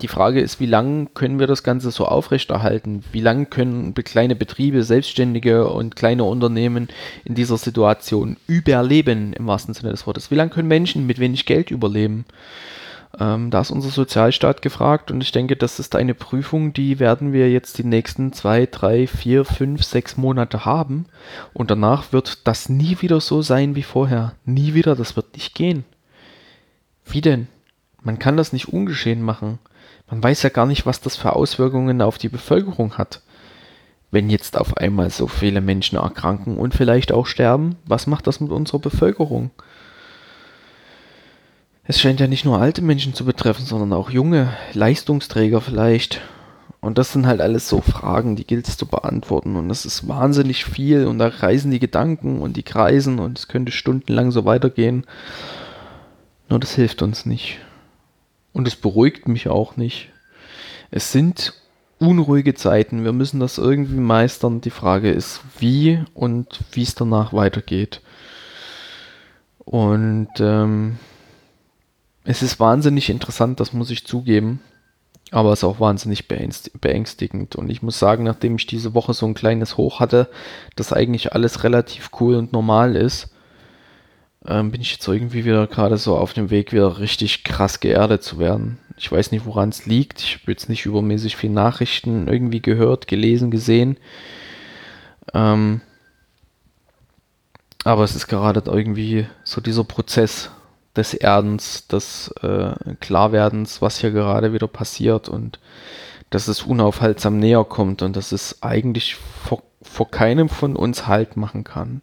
die 0.00 0.08
Frage 0.08 0.40
ist, 0.40 0.60
wie 0.60 0.66
lange 0.66 1.06
können 1.06 1.38
wir 1.40 1.46
das 1.46 1.62
Ganze 1.62 1.90
so 1.90 2.06
aufrechterhalten? 2.06 3.04
Wie 3.12 3.20
lange 3.20 3.46
können 3.46 3.94
kleine 3.94 4.36
Betriebe, 4.36 4.84
Selbstständige 4.84 5.68
und 5.68 5.96
kleine 5.96 6.24
Unternehmen 6.24 6.88
in 7.24 7.34
dieser 7.34 7.58
Situation 7.58 8.36
überleben, 8.46 9.32
im 9.32 9.46
wahrsten 9.46 9.74
Sinne 9.74 9.90
des 9.90 10.06
Wortes? 10.06 10.30
Wie 10.30 10.36
lange 10.36 10.50
können 10.50 10.68
Menschen 10.68 11.06
mit 11.06 11.18
wenig 11.18 11.46
Geld 11.46 11.70
überleben? 11.70 12.24
Ähm, 13.18 13.50
da 13.50 13.60
ist 13.60 13.70
unser 13.70 13.88
Sozialstaat 13.88 14.60
gefragt 14.60 15.10
und 15.10 15.22
ich 15.22 15.32
denke, 15.32 15.56
das 15.56 15.78
ist 15.78 15.96
eine 15.96 16.14
Prüfung, 16.14 16.72
die 16.72 16.98
werden 16.98 17.32
wir 17.32 17.50
jetzt 17.50 17.78
die 17.78 17.84
nächsten 17.84 18.32
zwei, 18.32 18.66
drei, 18.66 19.06
vier, 19.06 19.44
fünf, 19.44 19.82
sechs 19.82 20.16
Monate 20.16 20.64
haben 20.64 21.06
und 21.54 21.70
danach 21.70 22.12
wird 22.12 22.46
das 22.46 22.68
nie 22.68 22.98
wieder 23.00 23.20
so 23.20 23.40
sein 23.40 23.74
wie 23.74 23.82
vorher. 23.82 24.34
Nie 24.44 24.74
wieder, 24.74 24.94
das 24.94 25.16
wird 25.16 25.34
nicht 25.34 25.54
gehen. 25.54 25.84
Wie 27.06 27.22
denn? 27.22 27.48
Man 28.02 28.18
kann 28.18 28.36
das 28.36 28.52
nicht 28.52 28.68
ungeschehen 28.68 29.22
machen. 29.22 29.58
Man 30.10 30.22
weiß 30.22 30.42
ja 30.42 30.50
gar 30.50 30.66
nicht, 30.66 30.86
was 30.86 31.00
das 31.00 31.16
für 31.16 31.34
Auswirkungen 31.34 32.02
auf 32.02 32.18
die 32.18 32.28
Bevölkerung 32.28 32.98
hat. 32.98 33.22
Wenn 34.10 34.30
jetzt 34.30 34.56
auf 34.56 34.76
einmal 34.76 35.10
so 35.10 35.26
viele 35.26 35.60
Menschen 35.60 35.98
erkranken 35.98 36.56
und 36.56 36.74
vielleicht 36.74 37.12
auch 37.12 37.26
sterben, 37.26 37.76
was 37.84 38.06
macht 38.06 38.26
das 38.26 38.40
mit 38.40 38.50
unserer 38.50 38.78
Bevölkerung? 38.78 39.50
Es 41.90 41.98
scheint 41.98 42.20
ja 42.20 42.26
nicht 42.26 42.44
nur 42.44 42.60
alte 42.60 42.82
Menschen 42.82 43.14
zu 43.14 43.24
betreffen, 43.24 43.64
sondern 43.64 43.94
auch 43.94 44.10
junge 44.10 44.52
Leistungsträger 44.74 45.62
vielleicht. 45.62 46.20
Und 46.80 46.98
das 46.98 47.14
sind 47.14 47.26
halt 47.26 47.40
alles 47.40 47.66
so 47.66 47.80
Fragen, 47.80 48.36
die 48.36 48.46
gilt 48.46 48.68
es 48.68 48.76
zu 48.76 48.84
beantworten. 48.84 49.56
Und 49.56 49.70
das 49.70 49.86
ist 49.86 50.06
wahnsinnig 50.06 50.66
viel 50.66 51.06
und 51.06 51.18
da 51.18 51.30
kreisen 51.30 51.70
die 51.70 51.78
Gedanken 51.78 52.42
und 52.42 52.58
die 52.58 52.62
kreisen 52.62 53.18
und 53.18 53.38
es 53.38 53.48
könnte 53.48 53.72
stundenlang 53.72 54.32
so 54.32 54.44
weitergehen. 54.44 55.06
Nur 56.50 56.60
das 56.60 56.74
hilft 56.74 57.00
uns 57.00 57.24
nicht. 57.24 57.58
Und 58.52 58.68
es 58.68 58.76
beruhigt 58.76 59.26
mich 59.26 59.48
auch 59.48 59.78
nicht. 59.78 60.10
Es 60.90 61.10
sind 61.10 61.54
unruhige 61.98 62.52
Zeiten. 62.52 63.02
Wir 63.02 63.14
müssen 63.14 63.40
das 63.40 63.56
irgendwie 63.56 63.96
meistern. 63.96 64.60
Die 64.60 64.68
Frage 64.68 65.10
ist, 65.10 65.40
wie 65.58 66.04
und 66.12 66.60
wie 66.72 66.82
es 66.82 66.94
danach 66.94 67.32
weitergeht. 67.32 68.02
Und 69.64 70.28
ähm, 70.38 70.98
es 72.30 72.42
ist 72.42 72.60
wahnsinnig 72.60 73.08
interessant, 73.08 73.58
das 73.58 73.72
muss 73.72 73.90
ich 73.90 74.06
zugeben. 74.06 74.60
Aber 75.30 75.50
es 75.52 75.60
ist 75.60 75.64
auch 75.64 75.80
wahnsinnig 75.80 76.28
beängstigend. 76.28 77.56
Und 77.56 77.70
ich 77.70 77.82
muss 77.82 77.98
sagen, 77.98 78.24
nachdem 78.24 78.56
ich 78.56 78.66
diese 78.66 78.92
Woche 78.92 79.14
so 79.14 79.24
ein 79.24 79.32
kleines 79.32 79.78
Hoch 79.78 79.98
hatte, 79.98 80.28
dass 80.76 80.92
eigentlich 80.92 81.32
alles 81.32 81.64
relativ 81.64 82.10
cool 82.20 82.34
und 82.34 82.52
normal 82.52 82.96
ist, 82.96 83.34
ähm, 84.46 84.70
bin 84.70 84.82
ich 84.82 84.92
jetzt 84.92 85.08
irgendwie 85.08 85.46
wieder 85.46 85.66
gerade 85.66 85.96
so 85.96 86.18
auf 86.18 86.34
dem 86.34 86.50
Weg, 86.50 86.72
wieder 86.72 86.98
richtig 86.98 87.44
krass 87.44 87.80
geerdet 87.80 88.22
zu 88.22 88.38
werden. 88.38 88.78
Ich 88.98 89.10
weiß 89.10 89.32
nicht, 89.32 89.46
woran 89.46 89.70
es 89.70 89.86
liegt. 89.86 90.20
Ich 90.20 90.40
habe 90.40 90.52
jetzt 90.52 90.68
nicht 90.68 90.84
übermäßig 90.84 91.34
viel 91.34 91.50
Nachrichten 91.50 92.28
irgendwie 92.28 92.60
gehört, 92.60 93.08
gelesen, 93.08 93.50
gesehen. 93.50 93.96
Ähm, 95.32 95.80
aber 97.84 98.04
es 98.04 98.14
ist 98.14 98.28
gerade 98.28 98.62
irgendwie 98.66 99.26
so 99.44 99.62
dieser 99.62 99.84
Prozess, 99.84 100.50
des 100.98 101.14
Erdens, 101.14 101.86
des 101.86 102.28
äh, 102.42 102.74
Klarwerdens, 103.00 103.80
was 103.80 103.98
hier 103.98 104.10
gerade 104.10 104.52
wieder 104.52 104.68
passiert 104.68 105.28
und 105.28 105.58
dass 106.30 106.48
es 106.48 106.62
unaufhaltsam 106.62 107.38
näher 107.38 107.64
kommt 107.64 108.02
und 108.02 108.16
dass 108.16 108.32
es 108.32 108.62
eigentlich 108.62 109.14
vor, 109.14 109.62
vor 109.80 110.10
keinem 110.10 110.48
von 110.48 110.76
uns 110.76 111.06
Halt 111.06 111.36
machen 111.36 111.64
kann. 111.64 112.02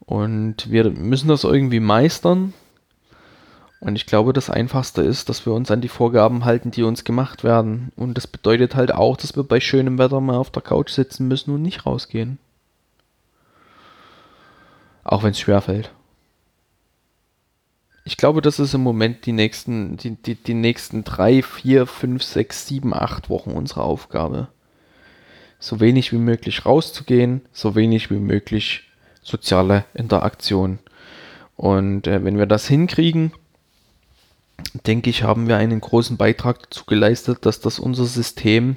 Und 0.00 0.70
wir 0.70 0.90
müssen 0.90 1.28
das 1.28 1.44
irgendwie 1.44 1.80
meistern. 1.80 2.52
Und 3.80 3.96
ich 3.96 4.06
glaube, 4.06 4.32
das 4.32 4.50
Einfachste 4.50 5.02
ist, 5.02 5.28
dass 5.28 5.44
wir 5.46 5.52
uns 5.52 5.70
an 5.72 5.80
die 5.80 5.88
Vorgaben 5.88 6.44
halten, 6.44 6.70
die 6.70 6.84
uns 6.84 7.02
gemacht 7.02 7.42
werden. 7.42 7.90
Und 7.96 8.16
das 8.16 8.28
bedeutet 8.28 8.76
halt 8.76 8.94
auch, 8.94 9.16
dass 9.16 9.34
wir 9.34 9.42
bei 9.42 9.58
schönem 9.58 9.98
Wetter 9.98 10.20
mal 10.20 10.36
auf 10.36 10.50
der 10.50 10.62
Couch 10.62 10.90
sitzen 10.90 11.26
müssen 11.26 11.52
und 11.52 11.62
nicht 11.62 11.86
rausgehen. 11.86 12.38
Auch 15.02 15.24
wenn 15.24 15.32
es 15.32 15.40
schwerfällt 15.40 15.90
ich 18.04 18.16
glaube, 18.16 18.42
das 18.42 18.58
ist 18.58 18.74
im 18.74 18.82
Moment 18.82 19.26
die 19.26 19.32
nächsten, 19.32 19.96
die, 19.96 20.16
die, 20.16 20.34
die 20.34 20.54
nächsten 20.54 21.04
drei, 21.04 21.42
vier, 21.42 21.86
fünf, 21.86 22.22
sechs, 22.22 22.66
sieben, 22.66 22.92
acht 22.94 23.30
Wochen 23.30 23.50
unsere 23.52 23.82
Aufgabe. 23.82 24.48
So 25.60 25.78
wenig 25.78 26.12
wie 26.12 26.18
möglich 26.18 26.66
rauszugehen, 26.66 27.42
so 27.52 27.76
wenig 27.76 28.10
wie 28.10 28.18
möglich 28.18 28.88
soziale 29.22 29.84
Interaktion. 29.94 30.80
Und 31.56 32.08
äh, 32.08 32.24
wenn 32.24 32.38
wir 32.38 32.46
das 32.46 32.66
hinkriegen, 32.66 33.32
denke 34.86 35.10
ich, 35.10 35.22
haben 35.22 35.46
wir 35.46 35.56
einen 35.56 35.80
großen 35.80 36.16
Beitrag 36.16 36.62
dazu 36.62 36.84
geleistet, 36.84 37.46
dass 37.46 37.60
das 37.60 37.78
unser 37.78 38.06
System 38.06 38.76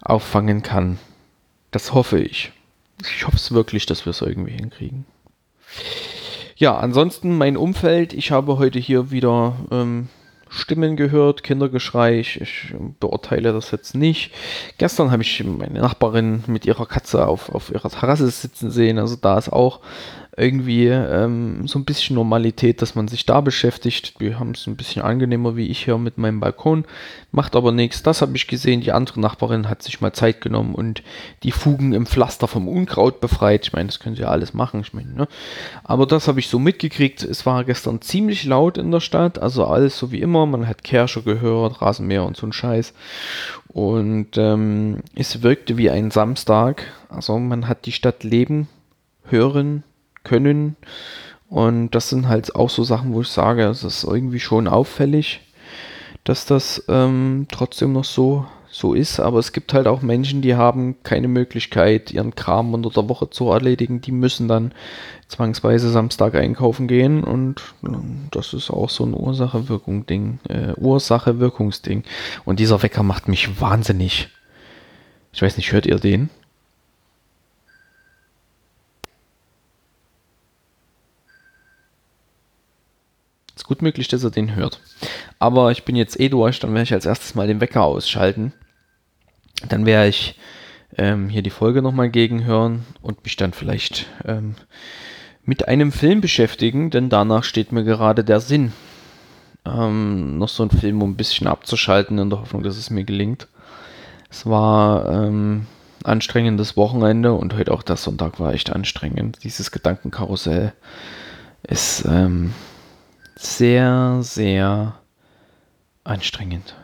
auffangen 0.00 0.62
kann. 0.62 0.98
Das 1.70 1.92
hoffe 1.92 2.18
ich. 2.18 2.52
Ich 3.02 3.26
hoffe 3.26 3.36
es 3.36 3.52
wirklich, 3.52 3.84
dass 3.84 4.06
wir 4.06 4.10
es 4.10 4.22
irgendwie 4.22 4.52
hinkriegen. 4.52 5.04
Ja, 6.56 6.76
ansonsten 6.76 7.36
mein 7.36 7.56
Umfeld. 7.56 8.12
Ich 8.12 8.30
habe 8.30 8.58
heute 8.58 8.78
hier 8.78 9.10
wieder 9.10 9.56
ähm, 9.70 10.08
Stimmen 10.48 10.96
gehört, 10.96 11.42
Kindergeschrei. 11.42 12.20
Ich, 12.20 12.74
beurteile 13.00 13.52
das 13.52 13.70
jetzt 13.70 13.94
nicht. 13.94 14.32
Gestern 14.76 15.10
habe 15.10 15.22
ich 15.22 15.42
meine 15.44 15.80
Nachbarin 15.80 16.44
mit 16.46 16.66
ihrer 16.66 16.86
Katze 16.86 17.26
auf, 17.26 17.48
auf 17.48 17.70
ihrer 17.70 17.88
Terrasse 17.88 18.28
sitzen 18.28 18.70
sehen. 18.70 18.98
Also 18.98 19.16
da 19.16 19.38
ist 19.38 19.50
auch 19.50 19.80
irgendwie 20.34 20.86
ähm, 20.86 21.66
so 21.68 21.78
ein 21.78 21.84
bisschen 21.84 22.16
Normalität, 22.16 22.80
dass 22.80 22.94
man 22.94 23.06
sich 23.06 23.26
da 23.26 23.42
beschäftigt. 23.42 24.14
Wir 24.18 24.38
haben 24.38 24.52
es 24.52 24.66
ein 24.66 24.76
bisschen 24.76 25.02
angenehmer 25.02 25.56
wie 25.56 25.66
ich 25.66 25.84
hier 25.84 25.98
mit 25.98 26.16
meinem 26.16 26.40
Balkon, 26.40 26.86
macht 27.32 27.54
aber 27.54 27.70
nichts. 27.70 28.02
Das 28.02 28.22
habe 28.22 28.34
ich 28.34 28.46
gesehen. 28.46 28.80
Die 28.80 28.92
andere 28.92 29.20
Nachbarin 29.20 29.68
hat 29.68 29.82
sich 29.82 30.00
mal 30.00 30.14
Zeit 30.14 30.40
genommen 30.40 30.74
und 30.74 31.02
die 31.42 31.52
Fugen 31.52 31.92
im 31.92 32.06
Pflaster 32.06 32.48
vom 32.48 32.66
Unkraut 32.66 33.20
befreit. 33.20 33.66
Ich 33.66 33.72
meine, 33.74 33.88
das 33.88 34.00
können 34.00 34.16
sie 34.16 34.22
ja 34.22 34.28
alles 34.28 34.54
machen. 34.54 34.80
Ich 34.80 34.94
meine, 34.94 35.12
ne? 35.12 35.28
Aber 35.84 36.06
das 36.06 36.28
habe 36.28 36.40
ich 36.40 36.48
so 36.48 36.58
mitgekriegt. 36.58 37.22
Es 37.22 37.44
war 37.44 37.64
gestern 37.64 38.00
ziemlich 38.00 38.44
laut 38.44 38.78
in 38.78 38.90
der 38.90 39.00
Stadt, 39.00 39.38
also 39.38 39.66
alles 39.66 39.98
so 39.98 40.12
wie 40.12 40.22
immer. 40.22 40.46
Man 40.46 40.66
hat 40.66 40.82
Kerscher 40.82 41.20
gehört, 41.20 41.82
Rasenmäher 41.82 42.24
und 42.24 42.38
so 42.38 42.46
ein 42.46 42.54
Scheiß. 42.54 42.94
Und 43.68 44.38
ähm, 44.38 45.02
es 45.14 45.42
wirkte 45.42 45.76
wie 45.76 45.90
ein 45.90 46.10
Samstag. 46.10 46.84
Also 47.10 47.38
man 47.38 47.68
hat 47.68 47.84
die 47.84 47.92
Stadt 47.92 48.24
leben 48.24 48.68
hören 49.24 49.84
können. 50.24 50.76
Und 51.48 51.90
das 51.90 52.08
sind 52.08 52.28
halt 52.28 52.56
auch 52.56 52.70
so 52.70 52.82
Sachen, 52.82 53.12
wo 53.12 53.20
ich 53.20 53.28
sage, 53.28 53.64
es 53.64 53.84
ist 53.84 54.04
irgendwie 54.04 54.40
schon 54.40 54.66
auffällig, 54.66 55.40
dass 56.24 56.46
das 56.46 56.82
ähm, 56.88 57.46
trotzdem 57.50 57.92
noch 57.92 58.04
so, 58.04 58.46
so 58.70 58.94
ist. 58.94 59.20
Aber 59.20 59.38
es 59.38 59.52
gibt 59.52 59.74
halt 59.74 59.86
auch 59.86 60.00
Menschen, 60.00 60.40
die 60.40 60.54
haben 60.54 60.96
keine 61.02 61.28
Möglichkeit, 61.28 62.10
ihren 62.10 62.34
Kram 62.34 62.72
unter 62.72 62.88
der 62.88 63.08
Woche 63.08 63.28
zu 63.28 63.50
erledigen. 63.50 64.00
Die 64.00 64.12
müssen 64.12 64.48
dann 64.48 64.72
zwangsweise 65.28 65.90
Samstag 65.90 66.34
einkaufen 66.36 66.88
gehen. 66.88 67.22
Und 67.22 67.60
ähm, 67.84 68.28
das 68.30 68.54
ist 68.54 68.70
auch 68.70 68.88
so 68.88 69.04
ein 69.04 69.12
Ursache-Wirkung-Ding. 69.12 70.38
Äh, 70.48 70.72
Ursache-Wirkungsding. 70.78 72.04
Und 72.46 72.60
dieser 72.60 72.82
Wecker 72.82 73.02
macht 73.02 73.28
mich 73.28 73.60
wahnsinnig. 73.60 74.30
Ich 75.34 75.42
weiß 75.42 75.58
nicht, 75.58 75.72
hört 75.72 75.84
ihr 75.84 75.96
den? 75.98 76.30
Gut 83.72 83.80
möglich, 83.80 84.06
dass 84.08 84.22
er 84.22 84.30
den 84.30 84.54
hört. 84.54 84.80
Aber 85.38 85.70
ich 85.70 85.84
bin 85.84 85.96
jetzt 85.96 86.20
eh 86.20 86.28
durch, 86.28 86.60
dann 86.60 86.74
werde 86.74 86.82
ich 86.82 86.92
als 86.92 87.06
erstes 87.06 87.34
mal 87.34 87.46
den 87.46 87.62
Wecker 87.62 87.82
ausschalten. 87.82 88.52
Dann 89.66 89.86
werde 89.86 90.10
ich 90.10 90.38
ähm, 90.98 91.30
hier 91.30 91.40
die 91.40 91.48
Folge 91.48 91.80
nochmal 91.80 92.10
gegenhören 92.10 92.84
und 93.00 93.24
mich 93.24 93.36
dann 93.36 93.54
vielleicht 93.54 94.08
ähm, 94.26 94.56
mit 95.46 95.68
einem 95.68 95.90
Film 95.90 96.20
beschäftigen, 96.20 96.90
denn 96.90 97.08
danach 97.08 97.44
steht 97.44 97.72
mir 97.72 97.82
gerade 97.82 98.24
der 98.24 98.40
Sinn. 98.40 98.72
Ähm, 99.64 100.36
noch 100.36 100.50
so 100.50 100.64
ein 100.64 100.70
Film, 100.70 101.00
um 101.00 101.12
ein 101.12 101.16
bisschen 101.16 101.46
abzuschalten, 101.46 102.18
in 102.18 102.28
der 102.28 102.40
Hoffnung, 102.40 102.62
dass 102.62 102.76
es 102.76 102.90
mir 102.90 103.04
gelingt. 103.04 103.48
Es 104.28 104.44
war 104.44 105.10
ähm, 105.10 105.66
anstrengendes 106.04 106.76
Wochenende 106.76 107.32
und 107.32 107.54
heute 107.54 107.72
auch 107.72 107.82
der 107.82 107.96
Sonntag 107.96 108.38
war 108.38 108.52
echt 108.52 108.70
anstrengend. 108.70 109.38
Dieses 109.44 109.70
Gedankenkarussell 109.70 110.74
ist 111.62 112.04
ähm, 112.06 112.52
sehr, 113.42 114.18
sehr 114.22 114.94
anstrengend. 116.04 116.74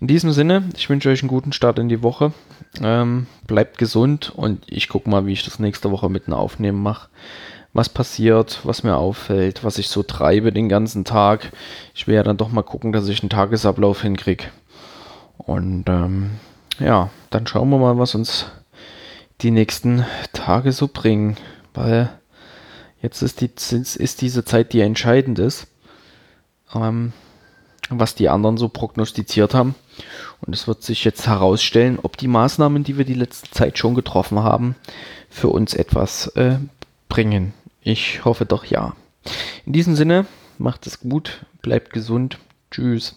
In 0.00 0.06
diesem 0.06 0.32
Sinne, 0.32 0.64
ich 0.76 0.88
wünsche 0.88 1.10
euch 1.10 1.22
einen 1.22 1.28
guten 1.28 1.52
Start 1.52 1.78
in 1.78 1.88
die 1.88 2.02
Woche. 2.02 2.32
Ähm, 2.80 3.26
bleibt 3.46 3.76
gesund 3.78 4.32
und 4.34 4.64
ich 4.66 4.88
gucke 4.88 5.10
mal, 5.10 5.26
wie 5.26 5.32
ich 5.32 5.44
das 5.44 5.58
nächste 5.58 5.90
Woche 5.90 6.08
mit 6.08 6.26
einem 6.26 6.38
Aufnehmen 6.38 6.82
mache. 6.82 7.08
Was 7.72 7.88
passiert, 7.88 8.60
was 8.64 8.82
mir 8.82 8.96
auffällt, 8.96 9.62
was 9.62 9.78
ich 9.78 9.88
so 9.88 10.02
treibe 10.02 10.52
den 10.52 10.68
ganzen 10.68 11.04
Tag. 11.04 11.52
Ich 11.94 12.06
will 12.06 12.14
ja 12.14 12.22
dann 12.22 12.36
doch 12.36 12.50
mal 12.50 12.62
gucken, 12.62 12.92
dass 12.92 13.08
ich 13.08 13.22
einen 13.22 13.30
Tagesablauf 13.30 14.02
hinkriege. 14.02 14.44
Und 15.36 15.84
ähm, 15.88 16.30
ja, 16.78 17.10
dann 17.28 17.46
schauen 17.46 17.70
wir 17.70 17.78
mal, 17.78 17.98
was 17.98 18.14
uns 18.14 18.46
die 19.42 19.50
nächsten 19.50 20.04
Tage 20.32 20.72
so 20.72 20.88
bringen. 20.88 21.36
Weil 21.74 22.10
Jetzt 23.02 23.22
ist, 23.22 23.40
die, 23.40 23.50
ist 23.50 24.20
diese 24.20 24.44
Zeit, 24.44 24.72
die 24.72 24.80
entscheidend 24.80 25.38
ist, 25.38 25.66
ähm, 26.74 27.12
was 27.88 28.14
die 28.14 28.28
anderen 28.28 28.58
so 28.58 28.68
prognostiziert 28.68 29.54
haben. 29.54 29.74
Und 30.42 30.54
es 30.54 30.68
wird 30.68 30.82
sich 30.82 31.04
jetzt 31.04 31.26
herausstellen, 31.26 31.98
ob 32.02 32.16
die 32.16 32.28
Maßnahmen, 32.28 32.84
die 32.84 32.98
wir 32.98 33.04
die 33.04 33.14
letzte 33.14 33.50
Zeit 33.50 33.78
schon 33.78 33.94
getroffen 33.94 34.40
haben, 34.40 34.76
für 35.28 35.48
uns 35.48 35.74
etwas 35.74 36.28
äh, 36.36 36.58
bringen. 37.08 37.54
Ich 37.82 38.24
hoffe 38.24 38.44
doch 38.44 38.64
ja. 38.64 38.94
In 39.64 39.72
diesem 39.72 39.96
Sinne, 39.96 40.26
macht 40.58 40.86
es 40.86 41.00
gut, 41.00 41.46
bleibt 41.62 41.92
gesund. 41.92 42.38
Tschüss. 42.70 43.16